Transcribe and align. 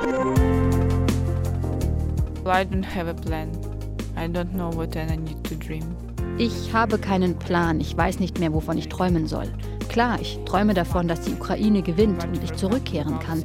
I 0.00 0.04
don't 2.64 2.84
have 2.84 3.08
a 3.08 3.14
plan. 3.14 3.50
I 4.16 4.28
don't 4.28 4.54
know 4.54 4.70
what 4.70 4.96
I 4.96 5.16
need 5.16 5.42
to 5.44 5.56
dream. 5.56 5.96
Ich 6.38 6.72
habe 6.72 6.98
keinen 6.98 7.36
Plan. 7.36 7.80
Ich 7.80 7.96
weiß 7.96 8.20
nicht 8.20 8.38
mehr, 8.38 8.52
wovon 8.52 8.78
ich 8.78 8.88
träumen 8.88 9.26
soll. 9.26 9.52
Klar, 9.88 10.20
ich 10.20 10.38
träume 10.44 10.74
davon, 10.74 11.08
dass 11.08 11.22
die 11.22 11.32
Ukraine 11.32 11.82
gewinnt 11.82 12.24
und 12.24 12.44
ich 12.44 12.54
zurückkehren 12.54 13.18
kann. 13.18 13.42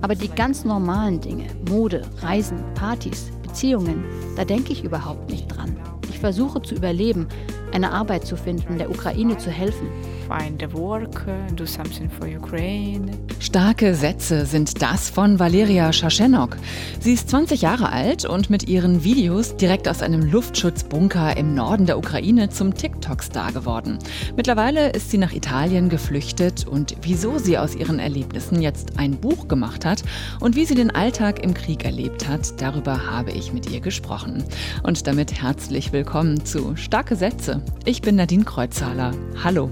Aber 0.00 0.16
die 0.16 0.28
ganz 0.28 0.64
normalen 0.64 1.20
Dinge, 1.20 1.46
Mode, 1.68 2.02
Reisen, 2.20 2.58
Partys, 2.74 3.30
Beziehungen, 3.42 4.04
da 4.34 4.44
denke 4.44 4.72
ich 4.72 4.82
überhaupt 4.82 5.30
nicht 5.30 5.46
dran. 5.46 5.76
Ich 6.10 6.18
versuche 6.18 6.60
zu 6.62 6.74
überleben, 6.74 7.28
eine 7.72 7.92
Arbeit 7.92 8.26
zu 8.26 8.36
finden, 8.36 8.78
der 8.78 8.90
Ukraine 8.90 9.38
zu 9.38 9.50
helfen 9.50 9.86
find 10.28 10.62
a 10.62 10.72
work, 10.72 11.24
do 11.56 11.66
something 11.66 12.08
for 12.08 12.26
Ukraine. 12.26 13.10
Starke 13.40 13.94
Sätze 13.94 14.46
sind 14.46 14.80
das 14.80 15.10
von 15.10 15.38
Valeria 15.38 15.92
Schaschenok. 15.92 16.56
Sie 17.00 17.12
ist 17.12 17.28
20 17.30 17.62
Jahre 17.62 17.90
alt 17.90 18.24
und 18.24 18.50
mit 18.50 18.68
ihren 18.68 19.04
Videos 19.04 19.56
direkt 19.56 19.88
aus 19.88 20.00
einem 20.02 20.22
Luftschutzbunker 20.22 21.36
im 21.36 21.54
Norden 21.54 21.86
der 21.86 21.98
Ukraine 21.98 22.50
zum 22.50 22.74
TikTok-Star 22.74 23.52
geworden. 23.52 23.98
Mittlerweile 24.36 24.90
ist 24.90 25.10
sie 25.10 25.18
nach 25.18 25.32
Italien 25.32 25.88
geflüchtet 25.88 26.66
und 26.66 26.96
wieso 27.02 27.38
sie 27.38 27.58
aus 27.58 27.74
ihren 27.74 27.98
Erlebnissen 27.98 28.62
jetzt 28.62 28.98
ein 28.98 29.16
Buch 29.16 29.48
gemacht 29.48 29.84
hat 29.84 30.02
und 30.40 30.54
wie 30.54 30.64
sie 30.64 30.74
den 30.74 30.90
Alltag 30.90 31.42
im 31.42 31.54
Krieg 31.54 31.84
erlebt 31.84 32.28
hat, 32.28 32.60
darüber 32.60 33.10
habe 33.10 33.32
ich 33.32 33.52
mit 33.52 33.70
ihr 33.70 33.80
gesprochen. 33.80 34.44
Und 34.82 35.06
damit 35.06 35.42
herzlich 35.42 35.92
willkommen 35.92 36.44
zu 36.44 36.76
Starke 36.76 37.16
Sätze. 37.16 37.62
Ich 37.84 38.02
bin 38.02 38.16
Nadine 38.16 38.44
Kreuzhaler. 38.44 39.12
Hallo. 39.42 39.68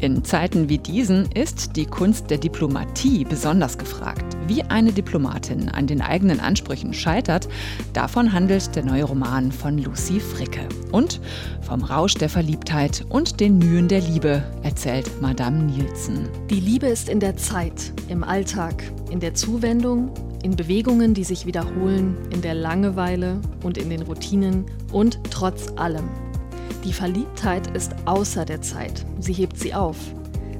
In 0.00 0.24
Zeiten 0.24 0.68
wie 0.68 0.78
diesen 0.78 1.30
ist 1.32 1.76
die 1.76 1.86
Kunst 1.86 2.30
der 2.30 2.38
Diplomatie 2.38 3.24
besonders 3.24 3.78
gefragt. 3.78 4.36
Wie 4.46 4.62
eine 4.62 4.92
Diplomatin 4.92 5.68
an 5.68 5.86
den 5.86 6.00
eigenen 6.00 6.40
Ansprüchen 6.40 6.92
scheitert, 6.92 7.48
davon 7.92 8.32
handelt 8.32 8.74
der 8.74 8.84
neue 8.84 9.04
Roman 9.04 9.52
von 9.52 9.78
Lucy 9.78 10.20
Fricke. 10.20 10.68
Und 10.92 11.20
vom 11.62 11.84
Rausch 11.84 12.14
der 12.14 12.28
Verliebtheit 12.28 13.04
und 13.08 13.40
den 13.40 13.58
Mühen 13.58 13.88
der 13.88 14.00
Liebe 14.00 14.42
erzählt 14.62 15.20
Madame 15.20 15.64
Nielsen. 15.64 16.28
Die 16.48 16.60
Liebe 16.60 16.86
ist 16.86 17.08
in 17.08 17.20
der 17.20 17.36
Zeit, 17.36 17.92
im 18.08 18.24
Alltag, 18.24 18.82
in 19.10 19.20
der 19.20 19.34
Zuwendung, 19.34 20.10
in 20.42 20.56
Bewegungen, 20.56 21.14
die 21.14 21.24
sich 21.24 21.46
wiederholen, 21.46 22.16
in 22.30 22.40
der 22.40 22.54
Langeweile 22.54 23.40
und 23.62 23.76
in 23.76 23.90
den 23.90 24.02
Routinen 24.02 24.64
und 24.92 25.20
trotz 25.30 25.68
allem. 25.76 26.08
Die 26.84 26.92
Verliebtheit 26.94 27.76
ist 27.76 27.94
außer 28.06 28.46
der 28.46 28.62
Zeit. 28.62 29.04
Sie 29.18 29.34
hebt 29.34 29.58
sie 29.58 29.74
auf. 29.74 29.96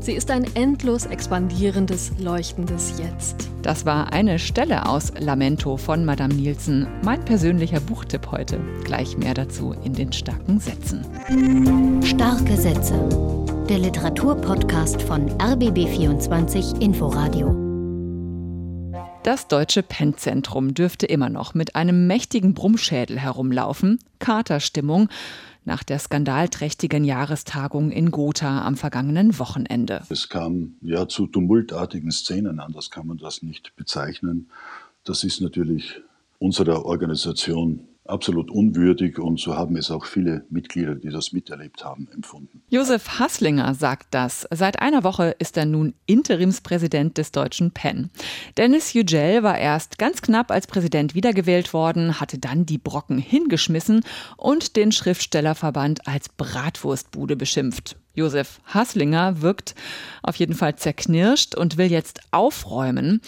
Sie 0.00 0.12
ist 0.12 0.30
ein 0.30 0.44
endlos 0.54 1.06
expandierendes, 1.06 2.12
leuchtendes 2.18 2.98
Jetzt. 2.98 3.48
Das 3.62 3.86
war 3.86 4.12
eine 4.12 4.38
Stelle 4.38 4.86
aus 4.86 5.12
Lamento 5.18 5.77
von 5.77 6.04
Madame 6.04 6.34
Nielsen, 6.34 6.86
mein 7.02 7.24
persönlicher 7.24 7.80
Buchtipp 7.80 8.30
heute. 8.30 8.60
Gleich 8.84 9.16
mehr 9.16 9.34
dazu 9.34 9.74
in 9.84 9.94
den 9.94 10.12
starken 10.12 10.60
Sätzen. 10.60 11.04
Starke 12.04 12.56
Sätze. 12.56 12.94
Der 13.68 13.78
Literaturpodcast 13.78 15.00
von 15.02 15.30
RBB24 15.38 16.82
Inforadio. 16.82 17.70
Das 19.22 19.48
Deutsche 19.48 19.82
Pennzentrum 19.82 20.72
dürfte 20.72 21.05
immer 21.05 21.28
noch 21.28 21.52
mit 21.52 21.77
einem 21.77 22.06
mächtigen 22.06 22.55
Brummschädel 22.55 23.18
herumlaufen. 23.18 23.98
Katerstimmung 24.18 25.10
nach 25.64 25.83
der 25.83 25.98
skandalträchtigen 25.98 27.05
Jahrestagung 27.05 27.91
in 27.91 28.11
Gotha 28.11 28.66
am 28.66 28.77
vergangenen 28.77 29.39
Wochenende. 29.39 30.02
Es 30.08 30.28
kam 30.28 30.77
ja 30.80 31.08
zu 31.08 31.27
tumultartigen 31.27 32.11
Szenen, 32.11 32.61
anders 32.61 32.91
kann 32.91 33.06
man 33.06 33.19
das 33.19 33.42
nicht 33.42 33.77
bezeichnen. 33.77 34.50
Das 35.05 35.25
ist 35.25 35.41
natürlich 35.41 36.00
unserer 36.39 36.84
Organisation 36.84 37.86
absolut 38.11 38.50
unwürdig 38.50 39.19
und 39.19 39.41
so 39.41 39.56
haben 39.56 39.77
es 39.77 39.91
auch 39.91 40.05
viele 40.05 40.44
Mitglieder, 40.50 40.94
die 40.94 41.11
das 41.11 41.33
miterlebt 41.33 41.84
haben, 41.84 42.08
empfunden. 42.12 42.62
Josef 42.68 43.18
Hasslinger 43.18 43.74
sagt 43.74 44.08
das. 44.11 44.46
Seit 44.51 44.83
einer 44.83 45.05
Woche 45.05 45.34
ist 45.39 45.57
er 45.57 45.67
nun 45.67 45.95
Interimspräsident 46.07 47.18
des 47.18 47.33
deutschen 47.33 47.70
PEN. 47.70 48.11
Dennis 48.57 48.92
Yücel 48.92 49.42
war 49.42 49.58
erst 49.58 49.98
ganz 49.98 50.23
knapp 50.23 50.51
als 50.51 50.67
Präsident 50.67 51.14
wiedergewählt 51.14 51.73
worden, 51.73 52.20
hatte 52.20 52.39
dann 52.39 52.67
die 52.67 52.79
Brocken 52.79 53.18
hingeschmissen 53.18 54.05
und 54.36 54.77
den 54.77 54.92
Schriftstellerverband 54.92 56.07
als 56.07 56.29
Bratwurstbude 56.29 57.36
beschimpft. 57.36 57.96
Josef 58.14 58.61
Hasslinger 58.67 59.40
wirkt 59.40 59.74
auf 60.23 60.36
jeden 60.36 60.55
Fall 60.55 60.77
zerknirscht 60.77 61.55
und 61.55 61.77
will 61.77 61.90
jetzt 61.90 62.20
aufräumen. 62.33 63.20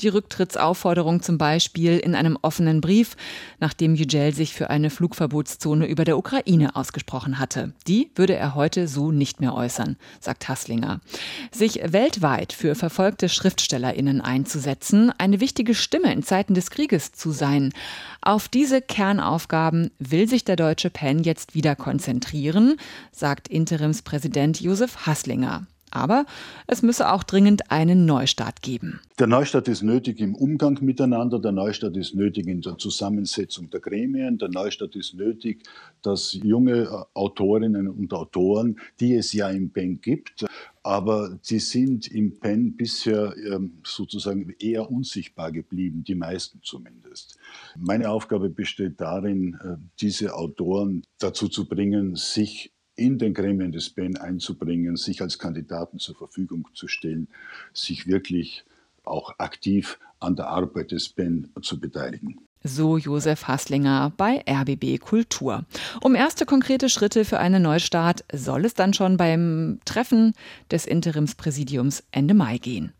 Die 0.00 0.08
Rücktrittsaufforderung 0.08 1.22
zum 1.22 1.38
Beispiel 1.38 1.98
in 1.98 2.14
einem 2.14 2.38
offenen 2.40 2.80
Brief, 2.80 3.16
nachdem 3.58 3.96
Yücel 3.96 4.32
sich 4.32 4.54
für 4.54 4.70
eine 4.70 4.90
Flugverbotszone 4.90 5.86
über 5.86 6.04
der 6.04 6.16
Ukraine 6.16 6.76
ausgesprochen 6.76 7.40
hatte. 7.40 7.72
Die 7.88 8.10
würde 8.14 8.36
er 8.36 8.54
heute 8.54 8.86
so 8.86 9.10
nicht 9.10 9.40
mehr 9.40 9.54
äußern, 9.54 9.96
sagt 10.20 10.48
Hasslinger. 10.48 11.00
Sich 11.50 11.80
weltweit 11.84 12.52
für 12.52 12.76
verfolgte 12.76 13.28
SchriftstellerInnen 13.28 14.20
einzusetzen, 14.20 15.12
eine 15.18 15.40
wichtige 15.40 15.74
Stimme 15.74 16.12
in 16.12 16.22
Zeiten 16.22 16.54
des 16.54 16.70
Krieges 16.70 17.10
zu 17.12 17.32
sein. 17.32 17.72
Auf 18.22 18.48
diese 18.48 18.80
Kernaufgaben 18.80 19.90
will 19.98 20.28
sich 20.28 20.44
der 20.44 20.56
deutsche 20.56 20.90
PEN 20.90 21.24
jetzt 21.24 21.54
wieder 21.54 21.74
konzentrieren, 21.74 22.76
sagt 23.10 23.48
Interimspräsident 23.48 24.60
Josef 24.60 25.06
Hasslinger. 25.06 25.66
Aber 25.90 26.26
es 26.66 26.82
müsse 26.82 27.12
auch 27.12 27.22
dringend 27.22 27.70
einen 27.70 28.06
Neustart 28.06 28.62
geben. 28.62 29.00
Der 29.18 29.26
Neustart 29.26 29.66
ist 29.68 29.82
nötig 29.82 30.20
im 30.20 30.34
Umgang 30.34 30.78
miteinander, 30.80 31.40
der 31.40 31.52
Neustart 31.52 31.96
ist 31.96 32.14
nötig 32.14 32.46
in 32.46 32.60
der 32.60 32.78
Zusammensetzung 32.78 33.68
der 33.70 33.80
Gremien, 33.80 34.38
der 34.38 34.48
Neustart 34.48 34.94
ist 34.94 35.14
nötig, 35.14 35.62
dass 36.02 36.32
junge 36.32 36.82
äh, 36.82 37.04
Autorinnen 37.14 37.88
und 37.88 38.12
Autoren, 38.12 38.78
die 39.00 39.14
es 39.14 39.32
ja 39.32 39.48
im 39.48 39.70
PEN 39.70 40.00
gibt, 40.00 40.46
aber 40.82 41.38
die 41.50 41.58
sind 41.58 42.06
im 42.08 42.38
PEN 42.38 42.76
bisher 42.76 43.34
ähm, 43.36 43.80
sozusagen 43.84 44.54
eher 44.58 44.90
unsichtbar 44.90 45.52
geblieben, 45.52 46.04
die 46.04 46.14
meisten 46.14 46.60
zumindest. 46.62 47.38
Meine 47.76 48.10
Aufgabe 48.10 48.48
besteht 48.48 49.00
darin, 49.00 49.58
äh, 49.62 49.76
diese 50.00 50.34
Autoren 50.34 51.02
dazu 51.18 51.48
zu 51.48 51.68
bringen, 51.68 52.14
sich 52.14 52.72
in 52.98 53.18
den 53.18 53.34
Gremien 53.34 53.72
des 53.72 53.90
BEN 53.90 54.16
einzubringen, 54.16 54.96
sich 54.96 55.22
als 55.22 55.38
Kandidaten 55.38 55.98
zur 55.98 56.16
Verfügung 56.16 56.68
zu 56.74 56.88
stellen, 56.88 57.28
sich 57.72 58.06
wirklich 58.06 58.64
auch 59.04 59.38
aktiv 59.38 59.98
an 60.20 60.36
der 60.36 60.48
Arbeit 60.48 60.90
des 60.90 61.08
BEN 61.08 61.48
zu 61.62 61.78
beteiligen. 61.78 62.40
So 62.64 62.98
Josef 62.98 63.46
Hasslinger 63.46 64.12
bei 64.16 64.42
RBB 64.48 64.98
Kultur. 64.98 65.64
Um 66.02 66.16
erste 66.16 66.44
konkrete 66.44 66.88
Schritte 66.88 67.24
für 67.24 67.38
einen 67.38 67.62
Neustart 67.62 68.24
soll 68.32 68.64
es 68.64 68.74
dann 68.74 68.94
schon 68.94 69.16
beim 69.16 69.78
Treffen 69.84 70.34
des 70.70 70.84
Interimspräsidiums 70.84 72.02
Ende 72.10 72.34
Mai 72.34 72.58
gehen. 72.58 72.92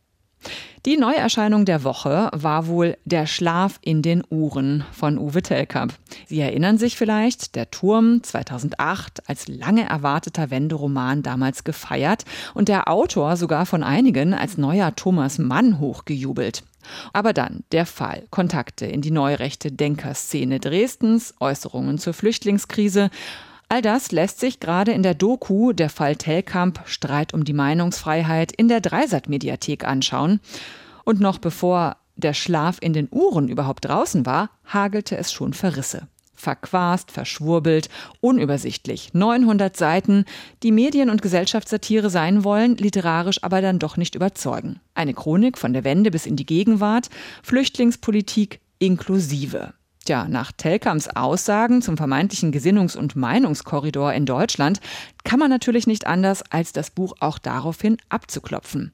Die 0.87 0.97
Neuerscheinung 0.97 1.65
der 1.65 1.85
Woche 1.85 2.31
war 2.33 2.67
wohl 2.67 2.97
Der 3.05 3.27
Schlaf 3.27 3.79
in 3.83 4.01
den 4.01 4.23
Uhren 4.31 4.85
von 4.93 5.19
Uwe 5.19 5.43
Tellkamp. 5.43 5.93
Sie 6.27 6.41
erinnern 6.41 6.79
sich 6.79 6.97
vielleicht, 6.97 7.57
der 7.57 7.71
Turm 7.71 8.23
2008 8.23 9.29
als 9.29 9.49
lange 9.49 9.89
erwarteter 9.89 10.51
Wenderoman 10.51 11.23
damals 11.23 11.65
gefeiert 11.65 12.25
und 12.55 12.69
der 12.69 12.89
Autor 12.89 13.37
sogar 13.37 13.67
von 13.67 13.83
einigen 13.83 14.33
als 14.33 14.57
neuer 14.57 14.95
Thomas 14.95 15.39
Mann 15.39 15.81
hochgejubelt. 15.81 16.63
Aber 17.13 17.33
dann 17.33 17.65
der 17.73 17.85
Fall, 17.85 18.27
Kontakte 18.31 18.87
in 18.87 19.03
die 19.03 19.11
neurechte 19.11 19.73
Denkerszene 19.73 20.61
Dresdens, 20.61 21.35
Äußerungen 21.41 21.99
zur 21.99 22.15
Flüchtlingskrise, 22.15 23.11
All 23.71 23.83
das 23.83 24.13
lässt 24.13 24.41
sich 24.41 24.61
gerade 24.61 24.93
in 24.93 25.03
der 25.03 25.15
Doku 25.15 25.73
Der 25.75 25.91
Fall 25.91 26.17
Tellkamp 26.17 26.81
Streit 26.87 27.35
um 27.35 27.45
die 27.45 27.53
Meinungsfreiheit 27.53 28.51
in 28.53 28.69
der 28.69 28.81
Dreisat-Mediathek 28.81 29.85
anschauen. 29.85 30.41
Und 31.05 31.21
noch 31.21 31.39
bevor 31.39 31.97
der 32.17 32.33
Schlaf 32.33 32.79
in 32.81 32.95
den 32.95 33.09
Uhren 33.11 33.49
überhaupt 33.49 33.85
draußen 33.85 34.25
war, 34.25 34.51
hagelte 34.65 35.19
es 35.19 35.33
schon 35.33 35.53
Verrisse. 35.53 36.09
Verquast, 36.35 37.11
verschwurbelt, 37.11 37.91
unübersichtlich. 38.21 39.13
900 39.13 39.77
Seiten, 39.77 40.25
die 40.63 40.73
Medien- 40.73 41.11
und 41.11 41.21
Gesellschaftssatire 41.21 42.11
sein 42.11 42.45
wollen, 42.45 42.77
literarisch 42.77 43.43
aber 43.43 43.61
dann 43.61 43.79
doch 43.79 43.97
nicht 43.97 44.15
überzeugen. 44.15 44.81
Eine 44.95 45.15
Chronik 45.15 45.59
von 45.59 45.73
der 45.75 45.85
Wende 45.85 46.11
bis 46.11 46.27
in 46.27 46.37
die 46.37 46.47
Gegenwart, 46.47 47.11
Flüchtlingspolitik 47.43 48.61
inklusive. 48.79 49.75
Tja, 50.09 50.27
nach 50.27 50.53
Telkams 50.53 51.15
Aussagen 51.15 51.83
zum 51.83 51.99
vermeintlichen 51.99 52.51
Gesinnungs- 52.51 52.97
und 52.97 53.15
Meinungskorridor 53.15 54.15
in 54.15 54.25
Deutschland 54.25 54.81
kann 55.23 55.39
man 55.39 55.51
natürlich 55.51 55.87
nicht 55.87 56.07
anders, 56.07 56.43
als 56.49 56.73
das 56.73 56.89
Buch 56.89 57.13
auch 57.21 57.37
daraufhin 57.37 57.99
abzuklopfen. 58.09 58.93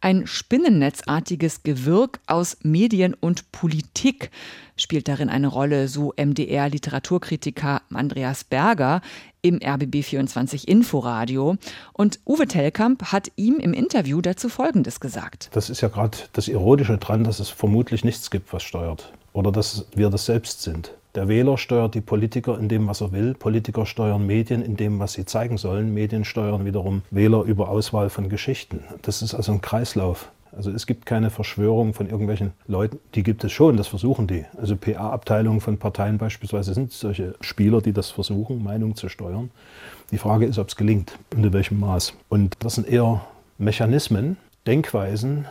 Ein 0.00 0.26
spinnennetzartiges 0.26 1.62
Gewirk 1.62 2.18
aus 2.26 2.56
Medien 2.64 3.14
und 3.14 3.52
Politik 3.52 4.32
spielt 4.76 5.06
darin 5.06 5.28
eine 5.28 5.46
Rolle, 5.46 5.86
so 5.86 6.14
MDR-Literaturkritiker 6.16 7.82
Andreas 7.94 8.42
Berger 8.42 9.02
im 9.42 9.60
RBB24 9.60 10.66
Inforadio. 10.66 11.58
Und 11.92 12.18
Uwe 12.26 12.48
Tellkamp 12.48 13.12
hat 13.12 13.30
ihm 13.36 13.60
im 13.60 13.72
Interview 13.72 14.20
dazu 14.20 14.48
Folgendes 14.48 14.98
gesagt. 14.98 15.48
Das 15.52 15.70
ist 15.70 15.80
ja 15.80 15.86
gerade 15.86 16.18
das 16.32 16.48
Ironische 16.48 16.98
dran, 16.98 17.22
dass 17.22 17.38
es 17.38 17.50
vermutlich 17.50 18.02
nichts 18.02 18.32
gibt, 18.32 18.52
was 18.52 18.64
steuert. 18.64 19.12
Oder 19.32 19.52
dass 19.52 19.86
wir 19.94 20.10
das 20.10 20.26
selbst 20.26 20.62
sind. 20.62 20.92
Der 21.14 21.26
Wähler 21.26 21.58
steuert 21.58 21.94
die 21.94 22.00
Politiker 22.00 22.58
in 22.58 22.68
dem, 22.68 22.86
was 22.86 23.00
er 23.00 23.10
will. 23.10 23.34
Politiker 23.34 23.84
steuern 23.84 24.26
Medien 24.26 24.62
in 24.62 24.76
dem, 24.76 25.00
was 25.00 25.14
sie 25.14 25.24
zeigen 25.24 25.58
sollen. 25.58 25.92
Medien 25.92 26.24
steuern 26.24 26.64
wiederum 26.64 27.02
Wähler 27.10 27.42
über 27.42 27.68
Auswahl 27.68 28.10
von 28.10 28.28
Geschichten. 28.28 28.84
Das 29.02 29.20
ist 29.20 29.34
also 29.34 29.52
ein 29.52 29.60
Kreislauf. 29.60 30.30
Also 30.56 30.70
es 30.70 30.86
gibt 30.86 31.06
keine 31.06 31.30
Verschwörung 31.30 31.94
von 31.94 32.08
irgendwelchen 32.08 32.52
Leuten. 32.66 32.98
Die 33.14 33.22
gibt 33.22 33.42
es 33.44 33.52
schon, 33.52 33.76
das 33.76 33.88
versuchen 33.88 34.26
die. 34.26 34.44
Also 34.56 34.76
PA-Abteilungen 34.76 35.60
von 35.60 35.78
Parteien 35.78 36.18
beispielsweise 36.18 36.74
sind 36.74 36.92
solche 36.92 37.34
Spieler, 37.40 37.80
die 37.80 37.92
das 37.92 38.10
versuchen, 38.10 38.62
Meinungen 38.62 38.96
zu 38.96 39.08
steuern. 39.08 39.50
Die 40.10 40.18
Frage 40.18 40.46
ist, 40.46 40.58
ob 40.58 40.68
es 40.68 40.76
gelingt 40.76 41.18
und 41.34 41.44
in 41.44 41.52
welchem 41.52 41.78
Maß. 41.80 42.14
Und 42.28 42.56
das 42.60 42.76
sind 42.76 42.88
eher 42.88 43.24
Mechanismen, 43.58 44.36
Denkweisen, 44.66 45.46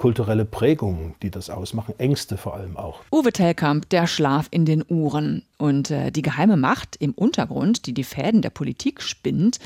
kulturelle 0.00 0.46
Prägungen, 0.46 1.14
die 1.22 1.30
das 1.30 1.50
ausmachen, 1.50 1.94
Ängste 1.98 2.38
vor 2.38 2.54
allem 2.54 2.78
auch. 2.78 3.02
Uwe 3.12 3.34
Tellkamp, 3.34 3.86
der 3.90 4.06
Schlaf 4.06 4.48
in 4.50 4.64
den 4.64 4.82
Uhren 4.88 5.44
und 5.58 5.90
äh, 5.90 6.10
die 6.10 6.22
geheime 6.22 6.56
Macht 6.56 6.96
im 6.96 7.12
Untergrund, 7.12 7.84
die 7.84 7.92
die 7.92 8.04
Fäden 8.04 8.40
der 8.40 8.48
Politik 8.48 9.02
spinnt, 9.02 9.58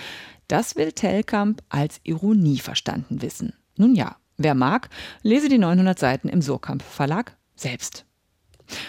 das 0.48 0.74
will 0.74 0.90
Tellkamp 0.90 1.62
als 1.68 2.00
Ironie 2.02 2.58
verstanden 2.58 3.22
wissen. 3.22 3.52
Nun 3.76 3.94
ja, 3.94 4.16
wer 4.36 4.56
mag, 4.56 4.90
lese 5.22 5.48
die 5.48 5.58
900 5.58 6.00
Seiten 6.00 6.28
im 6.28 6.42
Surkamp 6.42 6.82
Verlag 6.82 7.36
selbst. 7.54 8.04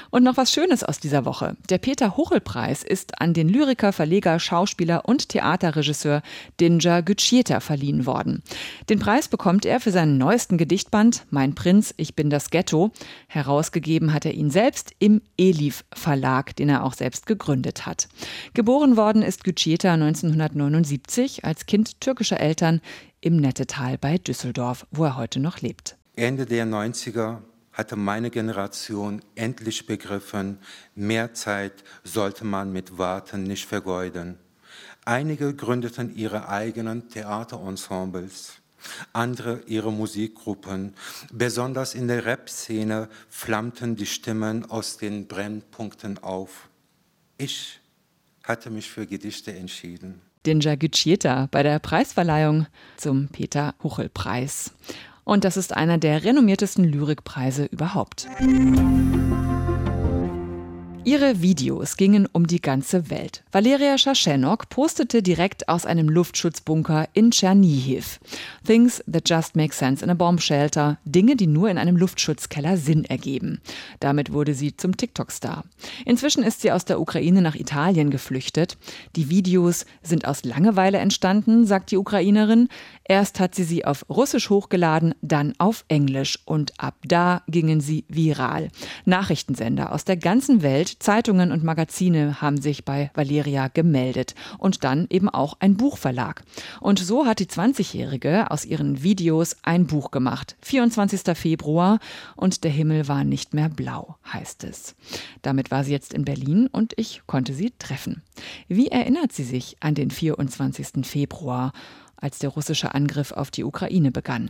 Und 0.10 0.24
noch 0.24 0.38
was 0.38 0.52
Schönes 0.52 0.84
aus 0.84 1.00
dieser 1.00 1.26
Woche. 1.26 1.56
Der 1.70 1.78
Peter 1.78 2.18
Huchel-Preis 2.18 2.84
ist 2.84 3.22
an 3.22 3.34
den 3.34 3.50
Lyriker, 3.50 3.94
Verleger, 3.94 4.40
Schauspieler 4.40 5.06
und 5.06 5.30
Theaterregisseur 5.30 6.22
Dinja 6.60 7.02
Gütschieta 7.02 7.60
verliehen 7.60 8.06
worden. 8.06 8.44
Den 8.90 9.00
Preis 9.00 9.28
bekommt 9.28 9.66
er 9.66 9.80
für 9.80 9.92
seinen 9.92 10.18
neuesten 10.18 10.58
Gedichtband 10.58 11.26
Mein 11.30 11.56
Prinz, 11.56 11.94
ich 11.98 12.16
bin 12.16 12.30
das 12.30 12.50
Ghetto. 12.50 12.92
Herausgegeben 13.28 14.14
hat 14.14 14.26
er 14.26 14.34
ihn 14.34 14.52
selbst 14.52 14.92
im 15.00 15.22
Elif 15.38 15.84
Verlag, 15.94 16.56
den 16.56 16.70
er 16.70 16.84
auch 16.84 16.94
selbst 16.94 17.26
gegründet 17.26 17.86
hat. 17.86 18.08
Geboren 18.54 18.98
worden 18.98 19.22
ist 19.22 19.44
Gütschieta 19.44 19.94
1979 19.94 21.46
als 21.46 21.66
Kind 21.66 22.00
türkischer 22.02 22.40
Eltern 22.40 22.82
im 23.22 23.38
Nettetal 23.38 23.98
bei 23.98 24.18
Düsseldorf, 24.18 24.86
wo 24.92 25.06
er 25.06 25.18
heute 25.18 25.40
noch 25.40 25.62
lebt. 25.62 25.98
Ende 26.16 26.46
der 26.46 26.66
90er 26.66 27.40
hatte 27.76 27.98
meine 27.98 28.32
Generation 28.32 29.22
endlich 29.36 29.86
begriffen, 29.86 30.60
mehr 30.96 31.34
Zeit 31.34 31.84
sollte 32.04 32.46
man 32.46 32.72
mit 32.72 32.98
Warten 32.98 33.44
nicht 33.44 33.66
vergeuden. 33.66 34.40
Einige 35.04 35.54
gründeten 35.54 36.16
ihre 36.16 36.50
eigenen 36.50 37.10
Theaterensembles, 37.10 38.54
andere 39.14 39.62
ihre 39.68 39.92
Musikgruppen. 39.92 40.96
Besonders 41.32 41.94
in 41.94 42.08
der 42.08 42.26
Rap-Szene 42.26 43.10
flammten 43.30 43.96
die 43.96 44.08
Stimmen 44.08 44.70
aus 44.70 44.98
den 44.98 45.28
Brennpunkten 45.28 46.18
auf. 46.24 46.70
Ich 47.38 47.82
hatte 48.44 48.70
mich 48.70 48.90
für 48.90 49.06
Gedichte 49.06 49.54
entschieden. 49.54 50.22
Dinja 50.46 50.76
Gütschieta 50.76 51.48
bei 51.52 51.64
der 51.64 51.80
Preisverleihung 51.80 52.68
zum 52.98 53.28
Peter 53.30 53.74
Huchel-Preis. 53.84 54.72
Und 55.26 55.44
das 55.44 55.58
ist 55.58 55.76
einer 55.76 55.98
der 55.98 56.24
renommiertesten 56.24 56.86
Lyrikpreise 56.86 57.66
überhaupt. 57.66 58.28
Ihre 61.06 61.40
Videos 61.40 61.98
gingen 61.98 62.28
um 62.32 62.48
die 62.48 62.60
ganze 62.60 63.12
Welt. 63.12 63.44
Valeria 63.52 63.96
Schaschenok 63.96 64.70
postete 64.70 65.22
direkt 65.22 65.70
aus 65.70 65.86
einem 65.86 66.10
Luftschutzbunker 66.10 67.08
in 67.14 67.30
Tschernihiv. 67.30 68.20
Things 68.66 69.04
that 69.06 69.30
just 69.30 69.56
make 69.56 69.72
sense 69.72 70.04
in 70.04 70.10
a 70.10 70.16
bomb 70.16 70.42
shelter. 70.42 70.98
Dinge, 71.06 71.36
die 71.36 71.46
nur 71.46 71.70
in 71.70 71.78
einem 71.78 71.96
Luftschutzkeller 71.96 72.78
Sinn 72.78 73.06
ergeben. 73.06 73.62
Damit 74.00 74.34
wurde 74.34 74.56
sie 74.56 74.76
zum 74.76 74.98
TikTok-Star. 74.98 75.66
Inzwischen 76.06 76.42
ist 76.42 76.62
sie 76.62 76.72
aus 76.72 76.86
der 76.86 77.00
Ukraine 77.00 77.44
nach 77.44 77.54
Italien 77.54 78.10
geflüchtet. 78.10 78.76
Die 79.16 79.30
Videos 79.30 79.86
sind 80.02 80.28
aus 80.28 80.44
Langeweile 80.44 80.98
entstanden, 80.98 81.68
sagt 81.68 81.92
die 81.92 81.98
Ukrainerin. 81.98 82.68
Erst 83.04 83.40
hat 83.40 83.54
sie 83.54 83.64
sie 83.64 83.86
auf 83.86 84.10
Russisch 84.10 84.50
hochgeladen, 84.50 85.14
dann 85.22 85.54
auf 85.60 85.86
Englisch 85.88 86.40
und 86.46 86.74
ab 86.80 86.96
da 87.06 87.44
gingen 87.48 87.80
sie 87.80 88.06
viral. 88.08 88.70
Nachrichtensender 89.06 89.92
aus 89.92 90.04
der 90.04 90.18
ganzen 90.18 90.64
Welt 90.64 90.95
Zeitungen 91.00 91.52
und 91.52 91.64
Magazine 91.64 92.42
haben 92.42 92.62
sich 92.62 92.86
bei 92.86 93.12
Valeria 93.14 93.68
gemeldet 93.68 94.36
und 94.58 94.84
dann 94.84 95.08
eben 95.10 95.30
auch 95.30 95.58
ein 95.60 95.78
Buchverlag. 95.78 96.44
Und 96.80 97.00
so 97.00 97.26
hat 97.26 97.40
die 97.40 97.48
20-Jährige 97.48 98.52
aus 98.52 98.66
ihren 98.66 99.04
Videos 99.04 99.58
ein 99.64 99.88
Buch 99.88 100.12
gemacht. 100.12 100.56
24. 100.62 101.38
Februar 101.38 102.00
und 102.36 102.64
der 102.64 102.72
Himmel 102.72 103.08
war 103.08 103.24
nicht 103.24 103.54
mehr 103.54 103.70
blau, 103.70 104.18
heißt 104.32 104.64
es. 104.64 104.96
Damit 105.42 105.72
war 105.72 105.84
sie 105.84 105.92
jetzt 105.92 106.14
in 106.14 106.26
Berlin 106.26 106.68
und 106.68 106.94
ich 106.98 107.22
konnte 107.28 107.54
sie 107.54 107.74
treffen. 107.80 108.24
Wie 108.68 108.88
erinnert 108.88 109.32
sie 109.32 109.44
sich 109.44 109.78
an 109.80 109.96
den 109.96 110.12
24. 110.12 111.06
Februar? 111.06 111.74
Als 112.26 112.40
der 112.40 112.50
russische 112.50 112.94
Angriff 112.96 113.32
auf 113.32 113.52
die 113.52 113.64
Ukraine 113.64 114.12
begann. 114.12 114.50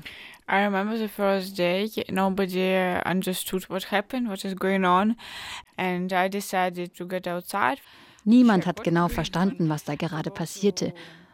I 0.49 0.63
remember 0.63 0.97
the 0.97 1.09
first 1.09 1.57
day, 1.57 1.89
nobody 2.09 2.97
understood 3.05 3.69
what 3.69 3.91
happened, 3.91 4.29
what 4.29 4.45
is 4.45 4.55
going 4.55 4.85
on, 4.85 5.15
and 5.77 6.11
I 6.13 6.29
decided 6.29 6.95
to 6.95 7.05
get 7.05 7.27
outside. 7.27 7.77
Niemand 8.23 8.65
hat 8.65 8.83
genau 8.83 9.09
verstanden, 9.09 9.69
was 9.69 9.83
da 9.83 9.95
gerade 9.95 10.31
passierte. 10.31 10.93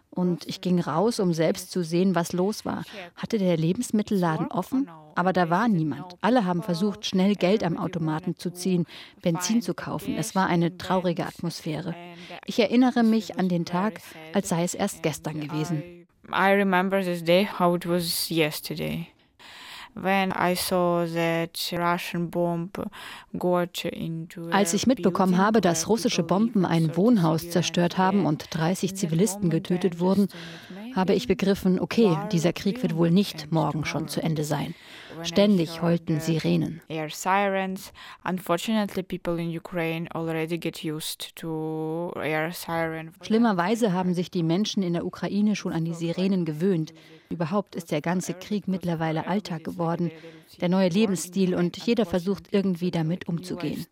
Und 0.10 0.46
ich 0.46 0.60
ging 0.60 0.80
raus, 0.80 1.20
um 1.22 1.34
selbst 1.34 1.72
zu 1.72 1.84
sehen, 1.84 2.16
was 2.16 2.34
los 2.34 2.66
war. 2.66 2.84
Hatte 3.16 3.38
der 3.38 3.56
Lebensmittelladen 3.56 4.48
offen? 4.48 4.90
Aber 5.16 5.32
da 5.32 5.50
war 5.50 5.68
niemand. 5.68 6.16
Alle 6.22 6.46
haben 6.46 6.64
versucht, 6.64 7.06
schnell 7.06 7.36
Geld 7.36 7.64
am 7.64 7.78
Automaten 7.78 8.36
zu 8.36 8.52
ziehen, 8.52 8.86
Benzin 9.22 9.62
zu 9.62 9.74
kaufen. 9.74 10.16
Es 10.18 10.36
war 10.36 10.48
eine 10.48 10.78
traurige 10.78 11.26
Atmosphäre. 11.26 11.96
Ich 12.46 12.60
erinnere 12.60 13.04
mich 13.04 13.38
an 13.38 13.48
den 13.48 13.66
Tag, 13.66 14.02
als 14.34 14.50
sei 14.50 14.64
es 14.64 14.74
erst 14.74 15.04
gestern 15.04 15.40
gewesen. 15.40 16.01
I 16.34 16.54
remember 16.54 17.04
this 17.04 17.24
day 17.24 17.48
how 17.60 17.76
it 17.76 17.86
was 17.86 18.30
yesterday. 18.30 19.08
Als 24.52 24.74
ich 24.74 24.88
mitbekommen 24.88 25.38
habe, 25.38 25.62
dass 25.62 25.90
russische 25.90 26.24
Bomben 26.24 26.66
ein 26.66 26.96
Wohnhaus 26.96 27.50
zerstört 27.50 27.98
haben 27.98 28.26
und 28.26 28.46
30 28.52 28.96
Zivilisten 28.96 29.50
getötet 29.50 30.00
wurden, 30.00 30.30
habe 30.96 31.14
ich 31.14 31.28
begriffen, 31.28 31.78
okay, 31.80 32.18
dieser 32.32 32.54
Krieg 32.54 32.82
wird 32.82 32.96
wohl 32.96 33.12
nicht 33.12 33.52
morgen 33.52 33.84
schon 33.84 34.08
zu 34.08 34.22
Ende 34.22 34.46
sein. 34.46 34.74
Ständig 35.24 35.82
heulten 35.82 36.20
Sirenen. 36.20 36.82
Schlimmerweise 43.22 43.94
haben 43.94 44.14
sich 44.14 44.32
die 44.32 44.44
Menschen 44.44 44.84
in 44.84 44.94
der 44.94 45.06
Ukraine 45.06 45.56
schon 45.56 45.74
an 45.74 45.86
die 45.86 45.94
Sirenen 45.94 46.46
gewöhnt. 46.46 46.94
Überhaupt 47.30 47.76
ist 47.76 47.92
der 47.92 48.02
ganze 48.02 48.34
Krieg 48.34 48.68
mittlerweile 48.68 49.28
Alltag 49.28 49.64
geworden, 49.64 50.12
der 50.60 50.70
neue 50.70 50.90
Lebensstil 50.90 51.56
und 51.56 51.78
jeder 51.78 52.06
versucht 52.06 52.50
irgendwie 52.52 52.92
damit 52.92 53.28
umzugehen. 53.28 53.86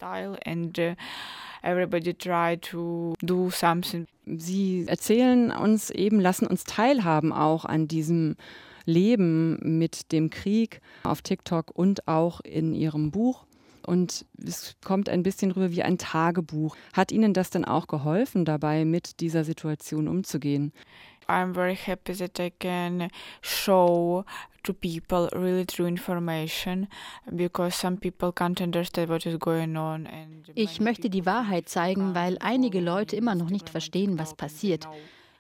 Sie 4.25 4.85
erzählen 4.87 5.51
uns 5.51 5.89
eben, 5.89 6.19
lassen 6.19 6.47
uns 6.47 6.63
teilhaben 6.63 7.33
auch 7.33 7.65
an 7.65 7.87
diesem 7.87 8.35
Leben 8.89 9.77
mit 9.77 10.11
dem 10.11 10.29
Krieg 10.29 10.81
auf 11.03 11.21
TikTok 11.21 11.71
und 11.71 12.07
auch 12.07 12.41
in 12.41 12.73
ihrem 12.73 13.11
Buch. 13.11 13.45
Und 13.85 14.25
es 14.45 14.75
kommt 14.83 15.09
ein 15.09 15.23
bisschen 15.23 15.51
rüber 15.51 15.71
wie 15.71 15.83
ein 15.83 15.97
Tagebuch. 15.97 16.75
Hat 16.93 17.11
Ihnen 17.11 17.33
das 17.33 17.49
denn 17.49 17.65
auch 17.65 17.87
geholfen, 17.87 18.45
dabei 18.45 18.85
mit 18.85 19.19
dieser 19.19 19.43
Situation 19.43 20.07
umzugehen? 20.07 20.73
I'm 21.27 21.53
very 21.53 21.75
happy 21.75 22.13
that 22.15 22.39
I 22.39 22.51
can 22.51 23.09
show 23.41 24.25
to 24.63 24.73
people 24.73 25.29
really 25.31 25.65
true 25.65 25.87
information 25.87 26.87
because 27.31 27.77
some 27.77 27.97
people 27.97 28.31
can't 28.31 28.59
understand 28.61 29.09
what 29.09 29.25
is 29.25 29.37
going 29.39 29.77
on. 29.77 30.07
Ich 30.55 30.79
möchte 30.81 31.09
die 31.09 31.25
Wahrheit 31.25 31.69
zeigen, 31.69 32.15
weil 32.15 32.37
einige 32.39 32.79
Leute 32.81 33.15
immer 33.15 33.35
noch 33.35 33.51
nicht 33.51 33.69
verstehen, 33.69 34.17
was 34.17 34.35
passiert. 34.35 34.87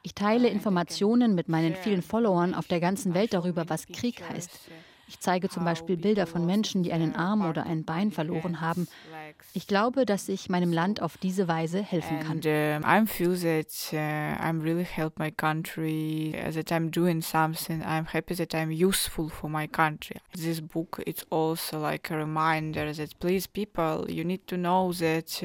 Ich 0.01 0.13
teile 0.15 0.47
Informationen 0.47 1.35
mit 1.35 1.49
meinen 1.49 1.75
vielen 1.75 2.01
Followern 2.01 2.53
auf 2.53 2.67
der 2.67 2.79
ganzen 2.79 3.13
Welt 3.13 3.33
darüber, 3.33 3.67
was 3.67 3.87
Krieg 3.87 4.23
heißt. 4.27 4.49
Ich 5.09 5.19
zeige 5.19 5.49
zum 5.49 5.65
Beispiel 5.65 5.97
Bilder 5.97 6.27
von 6.27 6.45
Menschen, 6.45 6.83
die 6.83 6.93
einen 6.93 7.15
Arm 7.15 7.43
oder 7.43 7.65
ein 7.65 7.83
Bein 7.83 8.11
verloren 8.11 8.61
haben. 8.61 8.87
Ich 9.53 9.65
glaube, 9.65 10.05
dass 10.05 10.29
ich 10.29 10.49
meinem 10.49 10.71
Land 10.71 11.01
auf 11.01 11.17
diese 11.17 11.47
Weise 11.47 11.81
helfen 11.81 12.19
kann. 12.19 12.37
I 12.37 13.07
feel 13.07 13.35
that 13.39 13.71
I'm 13.91 14.61
really 14.61 14.85
help 14.85 15.17
my 15.17 15.31
country, 15.31 16.35
that 16.53 16.71
I'm 16.71 16.91
doing 16.91 17.23
something. 17.23 17.81
I'm 17.81 18.05
happy 18.05 18.35
that 18.35 18.53
I'm 18.53 18.69
useful 18.69 19.29
for 19.29 19.49
my 19.49 19.67
country. 19.67 20.17
This 20.33 20.61
book 20.61 21.01
it's 21.07 21.25
also 21.31 21.81
like 21.81 22.11
a 22.11 22.17
reminder 22.17 22.93
that 22.93 23.19
please 23.19 23.47
people, 23.47 24.05
you 24.07 24.23
need 24.23 24.45
to 24.45 24.57
know 24.57 24.93
that 24.93 25.41